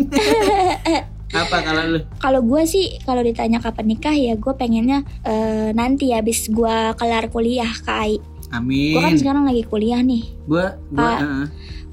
Apa 1.28 1.60
kalau 1.60 1.82
lu? 1.92 2.00
kalau 2.18 2.40
gue 2.40 2.62
sih 2.64 2.96
kalau 3.04 3.20
ditanya 3.20 3.60
kapan 3.60 3.84
nikah 3.92 4.16
ya 4.16 4.32
gue 4.32 4.52
pengennya 4.56 5.04
eh, 5.22 5.76
nanti 5.76 6.16
habis 6.16 6.48
gue 6.48 6.76
kelar 6.96 7.28
kuliah 7.28 7.68
kai 7.84 8.16
Amin. 8.48 8.96
gue 8.96 9.02
kan 9.04 9.12
sekarang 9.12 9.44
lagi 9.44 9.60
kuliah 9.68 10.00
nih. 10.00 10.24
Gue 10.48 10.64
gue 10.88 10.96
Pak. 10.96 11.20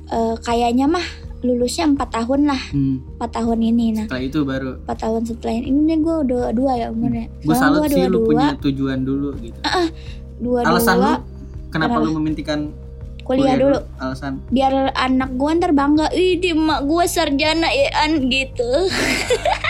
Eh, 0.07 0.35
kayaknya 0.39 0.87
mah 0.87 1.03
lulusnya 1.43 1.83
empat 1.85 2.15
tahun 2.15 2.47
lah. 2.47 2.61
Hmm, 2.71 3.03
empat 3.19 3.43
tahun 3.43 3.59
ini 3.59 3.85
nah. 3.91 4.05
Setelah 4.07 4.23
itu 4.23 4.39
baru. 4.47 4.71
Empat 4.87 4.97
tahun 5.03 5.21
setelah 5.27 5.53
ini. 5.59 5.67
Nih 5.69 5.99
gue 5.99 6.15
dua 6.31 6.55
dua 6.55 6.71
ya 6.79 6.87
umurnya. 6.95 7.27
Gue 7.43 7.51
Sekarang 7.51 7.59
salut 7.59 7.79
gua 7.83 7.87
sih 7.91 8.01
lu 8.01 8.07
dua-dua, 8.07 8.27
punya 8.31 8.47
tujuan 8.63 8.99
dulu 9.03 9.29
gitu. 9.43 9.59
dua 10.39 10.59
Alasan 10.63 10.95
lu 10.95 11.03
dua 11.03 11.13
kenapa 11.75 11.99
Kenapa? 11.99 12.05
lu 12.07 12.09
memintikan 12.23 12.59
kuliah 13.25 13.57
dulu 13.57 13.81
Alasan 13.97 14.37
biar 14.47 14.93
anak 14.93 15.33
gue 15.33 15.51
ntar 15.57 15.73
bangga 15.73 16.13
ih 16.13 16.37
di 16.37 16.53
emak 16.53 16.85
gue 16.85 17.03
sarjana 17.05 17.67
ya 17.67 17.89
gitu 18.21 18.69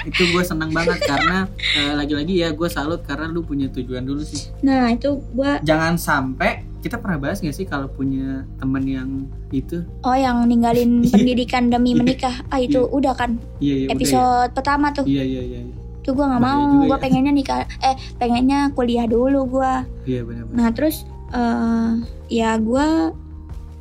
itu 0.05 0.23
gue 0.29 0.43
senang 0.43 0.69
banget 0.69 0.99
karena 1.09 1.47
eh, 1.73 1.93
lagi-lagi 1.93 2.33
ya 2.37 2.51
gue 2.51 2.67
salut 2.67 3.01
karena 3.01 3.25
lu 3.27 3.41
punya 3.41 3.65
tujuan 3.69 4.03
dulu 4.03 4.21
sih. 4.21 4.51
nah 4.59 4.87
itu 4.87 5.17
gue 5.31 5.51
Jangan 5.63 5.95
sampai 5.95 6.61
kita 6.79 7.01
pernah 7.01 7.17
bahas 7.17 7.41
gak 7.41 7.49
sih 7.51 7.65
kalau 7.65 7.87
punya 7.87 8.45
temen 8.59 8.83
yang 8.83 9.09
itu? 9.49 9.81
oh 10.03 10.13
yang 10.13 10.45
ninggalin 10.45 11.01
pendidikan 11.09 11.71
demi 11.71 11.95
menikah 11.95 12.45
ah 12.47 12.59
itu 12.59 12.77
Iya. 12.77 12.91
udah 12.91 13.13
kan 13.15 13.31
Iya 13.57 13.73
iya. 13.73 13.85
udah 13.85 13.87
ya. 13.87 13.95
episode 13.95 14.49
pertama 14.53 14.85
tuh 14.91 15.05
Iya 15.07 15.23
iya 15.23 15.41
iya. 15.41 15.59
iya. 15.63 15.75
tuh 16.01 16.11
gue 16.11 16.21
nggak 16.21 16.37
Bahaya 16.37 16.59
mau 16.61 16.85
gue 16.85 16.91
ya. 16.91 17.01
pengennya 17.01 17.33
nikah 17.33 17.59
eh 17.81 17.95
pengennya 18.19 18.59
kuliah 18.71 19.07
dulu 19.07 19.47
gue 19.49 19.73
Iya 20.05 20.21
benar-benar. 20.21 20.53
nah 20.53 20.69
terus 20.69 21.07
eh 21.31 21.91
ya 22.29 22.53
gue 22.55 22.87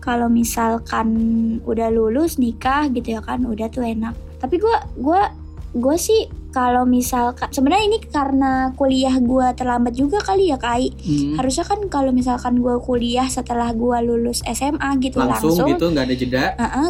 kalau 0.05 0.29
misalkan 0.29 1.09
udah 1.65 1.89
lulus 1.89 2.37
nikah 2.37 2.93
gitu 2.93 3.17
ya 3.17 3.25
kan 3.25 3.49
udah 3.49 3.73
tuh 3.73 3.83
enak 3.83 4.13
tapi 4.37 4.61
gue 4.61 4.77
gua 5.01 5.33
gue 5.75 5.97
sih 5.99 6.31
kalau 6.55 6.87
misalkan 6.87 7.51
sebenarnya 7.51 7.85
ini 7.91 7.99
karena 8.07 8.71
kuliah 8.79 9.19
gue 9.19 9.47
terlambat 9.59 9.99
juga 9.99 10.23
kali 10.23 10.55
ya 10.55 10.59
kai 10.63 10.87
Hmm. 10.95 11.35
harusnya 11.35 11.67
kan 11.67 11.83
kalau 11.91 12.15
misalkan 12.15 12.63
gue 12.63 12.79
kuliah 12.79 13.27
setelah 13.27 13.75
gue 13.75 13.99
lulus 14.07 14.39
SMA 14.47 14.87
gitu 15.03 15.19
langsung, 15.19 15.51
langsung, 15.51 15.69
gitu 15.75 15.91
nggak 15.91 16.07
ada 16.07 16.15
jeda. 16.15 16.45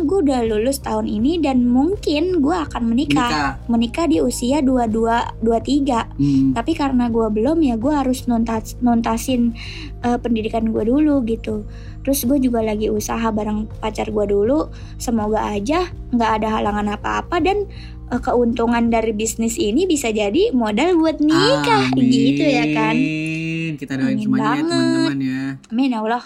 gue 0.05 0.19
udah 0.21 0.41
lulus 0.45 0.85
tahun 0.85 1.09
ini 1.09 1.41
dan 1.41 1.65
mungkin 1.65 2.45
gue 2.45 2.53
akan 2.53 2.83
menikah 2.85 3.25
Nikah. 3.25 3.51
menikah 3.73 4.05
di 4.05 4.21
usia 4.21 4.61
22 4.61 5.41
23 5.41 6.13
Hmm. 6.21 6.53
tapi 6.53 6.77
karena 6.77 7.09
gue 7.09 7.25
belum 7.33 7.57
ya 7.65 7.81
gue 7.81 7.93
harus 7.97 8.29
nuntas 8.29 8.77
nuntasin 8.85 9.57
eh, 10.05 10.19
pendidikan 10.21 10.69
gue 10.69 10.85
dulu 10.85 11.25
gitu 11.25 11.65
terus 12.05 12.21
gue 12.23 12.37
juga 12.37 12.61
lagi 12.61 12.93
usaha 12.93 13.25
bareng 13.33 13.65
pacar 13.81 14.13
gue 14.13 14.25
dulu 14.29 14.69
semoga 15.01 15.41
aja 15.49 15.89
nggak 16.13 16.31
ada 16.39 16.49
halangan 16.61 17.01
apa-apa 17.01 17.41
dan 17.41 17.65
eh, 18.13 18.21
keuntungan 18.21 18.93
dari 18.93 19.17
bisnis 19.17 19.57
ini 19.57 19.89
bisa 19.89 20.13
jadi 20.13 20.53
modal 20.53 21.01
buat 21.01 21.17
nikah 21.19 21.89
Amin. 21.91 22.13
gitu 22.13 22.45
ya 22.45 22.65
kan 22.77 22.95
Kita 23.75 23.97
doain 23.97 24.21
Amin 24.21 24.23
semuanya 24.23 24.53
ya 24.53 24.63
teman-teman 24.63 25.19
ya. 25.19 25.43
amin 25.73 25.89
ya 25.91 25.99
Allah 26.05 26.25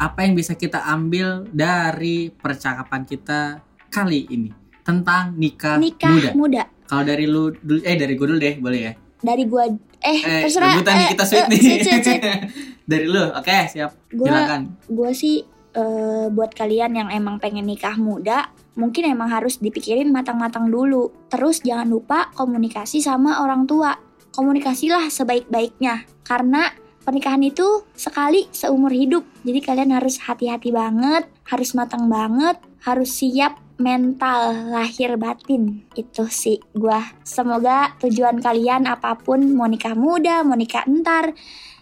Apa 0.00 0.24
yang 0.24 0.32
bisa 0.32 0.56
kita 0.56 0.80
ambil 0.88 1.44
dari 1.52 2.32
percakapan 2.32 3.04
kita 3.04 3.60
kali 3.92 4.24
ini 4.32 4.48
tentang 4.80 5.36
nikah, 5.36 5.76
nikah 5.76 6.08
muda? 6.08 6.30
muda, 6.32 6.62
Kalau 6.88 7.04
dari 7.04 7.28
lu 7.28 7.52
dulu, 7.52 7.84
eh 7.84 7.96
dari 8.00 8.16
gue 8.16 8.26
dulu 8.26 8.38
deh, 8.40 8.56
boleh 8.56 8.80
ya? 8.80 8.92
Dari 9.20 9.44
gue 9.44 9.64
eh, 10.00 10.18
Eh, 10.18 10.42
terserah 10.42 10.74
rebutan 10.74 10.94
eh, 10.96 11.08
kita 11.10 11.24
sweet 11.24 11.40
eh, 11.40 11.48
nih. 11.48 11.60
sweet, 11.60 11.80
sweet, 11.82 12.02
sweet. 12.02 12.22
dari 12.84 13.04
lu, 13.04 13.24
oke 13.30 13.56
siap. 13.68 13.90
Gua- 14.10 14.26
Silakan. 14.26 14.60
gue 14.84 15.10
sih 15.12 15.36
eh, 15.70 16.26
buat 16.28 16.50
kalian 16.50 16.90
yang 16.92 17.08
emang 17.08 17.36
pengen 17.36 17.62
nikah 17.62 17.94
muda 17.94 18.48
mungkin 18.72 19.06
emang 19.06 19.28
harus 19.28 19.56
dipikirin 19.56 20.08
matang-matang 20.08 20.66
dulu 20.66 21.12
terus 21.28 21.60
jangan 21.60 21.86
lupa 21.86 22.32
komunikasi 22.32 22.98
sama 22.98 23.38
orang 23.38 23.64
tua 23.64 23.94
komunikasilah 24.30 25.06
sebaik-baiknya 25.08 26.06
karena 26.22 26.72
pernikahan 27.00 27.42
itu 27.42 27.66
sekali 27.92 28.46
seumur 28.50 28.88
hidup 28.88 29.26
jadi 29.42 29.60
kalian 29.60 29.90
harus 29.92 30.16
hati-hati 30.18 30.70
banget 30.70 31.26
harus 31.44 31.70
matang 31.72 32.06
banget 32.06 32.56
harus 32.80 33.10
siap 33.12 33.58
mental 33.80 34.68
lahir 34.68 35.16
batin 35.16 35.82
itu 35.96 36.28
sih 36.28 36.60
gua 36.76 37.00
semoga 37.24 37.96
tujuan 38.04 38.38
kalian 38.44 38.84
apa 38.84 39.16
pun 39.16 39.40
mau 39.56 39.64
nikah 39.64 39.96
muda 39.96 40.44
mau 40.44 40.54
nikah 40.54 40.84
entar 40.84 41.32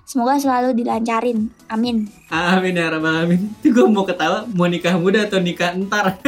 semoga 0.06 0.38
selalu 0.38 0.78
dilancarin 0.78 1.50
amin 1.66 2.06
Amin 2.28 2.76
ya 2.76 2.92
rabbal 2.92 3.24
alamin. 3.24 3.40
Itu 3.64 3.72
gue 3.72 3.88
mau 3.88 4.04
ketawa, 4.04 4.44
mau 4.52 4.68
nikah 4.68 5.00
muda 5.00 5.24
atau 5.24 5.40
nikah 5.40 5.72
entar? 5.72 6.20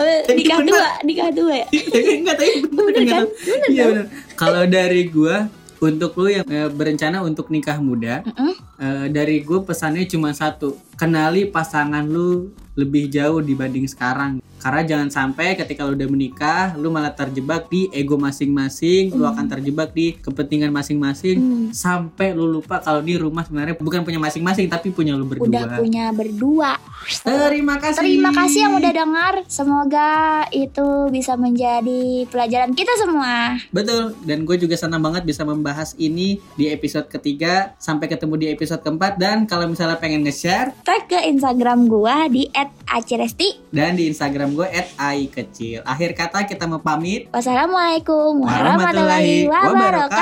Eh, 0.00 0.24
nikah 0.40 0.64
bener. 0.64 0.72
dua, 0.72 0.88
nikah 1.04 1.28
dua 1.36 1.52
ya. 1.60 1.66
Enggak 2.16 2.36
tapi 2.40 2.52
bener, 2.64 3.02
kan? 3.04 3.24
Iya 3.68 3.82
bener. 3.92 4.06
Kalau 4.40 4.64
dari 4.64 5.04
gue, 5.12 5.36
untuk 5.84 6.16
lu 6.16 6.32
yang 6.32 6.48
eh, 6.48 6.72
berencana 6.72 7.20
untuk 7.20 7.52
nikah 7.52 7.76
muda, 7.76 8.24
Mm-mm. 8.24 8.52
eh, 8.80 9.06
dari 9.12 9.44
gue 9.44 9.60
pesannya 9.60 10.08
cuma 10.08 10.32
satu, 10.32 10.80
kenali 10.96 11.44
pasangan 11.44 12.08
lu 12.08 12.48
lebih 12.74 13.06
jauh 13.08 13.38
dibanding 13.38 13.86
sekarang. 13.86 14.38
Karena 14.58 14.80
jangan 14.80 15.08
sampai 15.12 15.52
ketika 15.54 15.84
lu 15.84 15.92
udah 15.92 16.08
menikah, 16.08 16.72
lu 16.80 16.88
malah 16.88 17.12
terjebak 17.12 17.68
di 17.68 17.92
ego 17.92 18.16
masing-masing, 18.16 19.12
lu 19.12 19.28
akan 19.28 19.44
terjebak 19.44 19.92
di 19.92 20.16
kepentingan 20.16 20.72
masing-masing, 20.72 21.36
Hmm, 21.36 21.68
sampai 21.68 22.32
lu 22.32 22.48
lupa 22.48 22.80
kalau 22.80 23.04
di 23.04 23.20
rumah 23.20 23.44
sebenarnya 23.44 23.76
bukan 23.76 24.00
punya 24.00 24.16
masing-masing 24.16 24.64
tapi 24.72 24.88
punya 24.88 25.12
lu 25.12 25.28
berdua. 25.28 25.68
udah 25.68 25.76
punya 25.76 26.08
berdua. 26.16 26.80
Terima 27.20 27.76
kasih. 27.76 28.00
Terima 28.00 28.32
kasih 28.32 28.60
yang 28.64 28.74
udah 28.80 28.92
dengar. 28.96 29.34
Semoga 29.44 30.10
itu 30.48 31.12
bisa 31.12 31.36
menjadi 31.36 32.24
pelajaran 32.32 32.72
kita 32.72 32.96
semua. 32.96 33.60
Betul, 33.68 34.16
dan 34.24 34.48
gue 34.48 34.56
juga 34.56 34.80
senang 34.80 35.04
banget 35.04 35.28
bisa 35.28 35.44
membahas 35.44 35.92
ini 36.00 36.40
di 36.56 36.72
episode 36.72 37.12
ketiga. 37.12 37.76
Sampai 37.76 38.08
ketemu 38.08 38.40
di 38.40 38.46
episode 38.48 38.80
keempat. 38.80 39.20
Dan 39.20 39.44
kalau 39.44 39.68
misalnya 39.68 40.00
pengen 40.00 40.24
nge-share, 40.24 40.72
Tag 40.80 41.04
ke 41.04 41.20
Instagram 41.28 41.84
gua 41.84 42.24
di 42.32 42.48
@aciresti. 42.86 43.72
dan 43.74 43.98
di 43.98 44.06
Instagram 44.10 44.54
gue 44.54 44.68
@ai_kecil. 44.98 45.82
Akhir 45.82 46.14
kata 46.14 46.46
kita 46.46 46.64
mau 46.70 46.78
pamit. 46.78 47.26
Wassalamualaikum 47.34 48.44
Warahmatullahi 48.44 49.50
warahmatullahi 49.50 50.14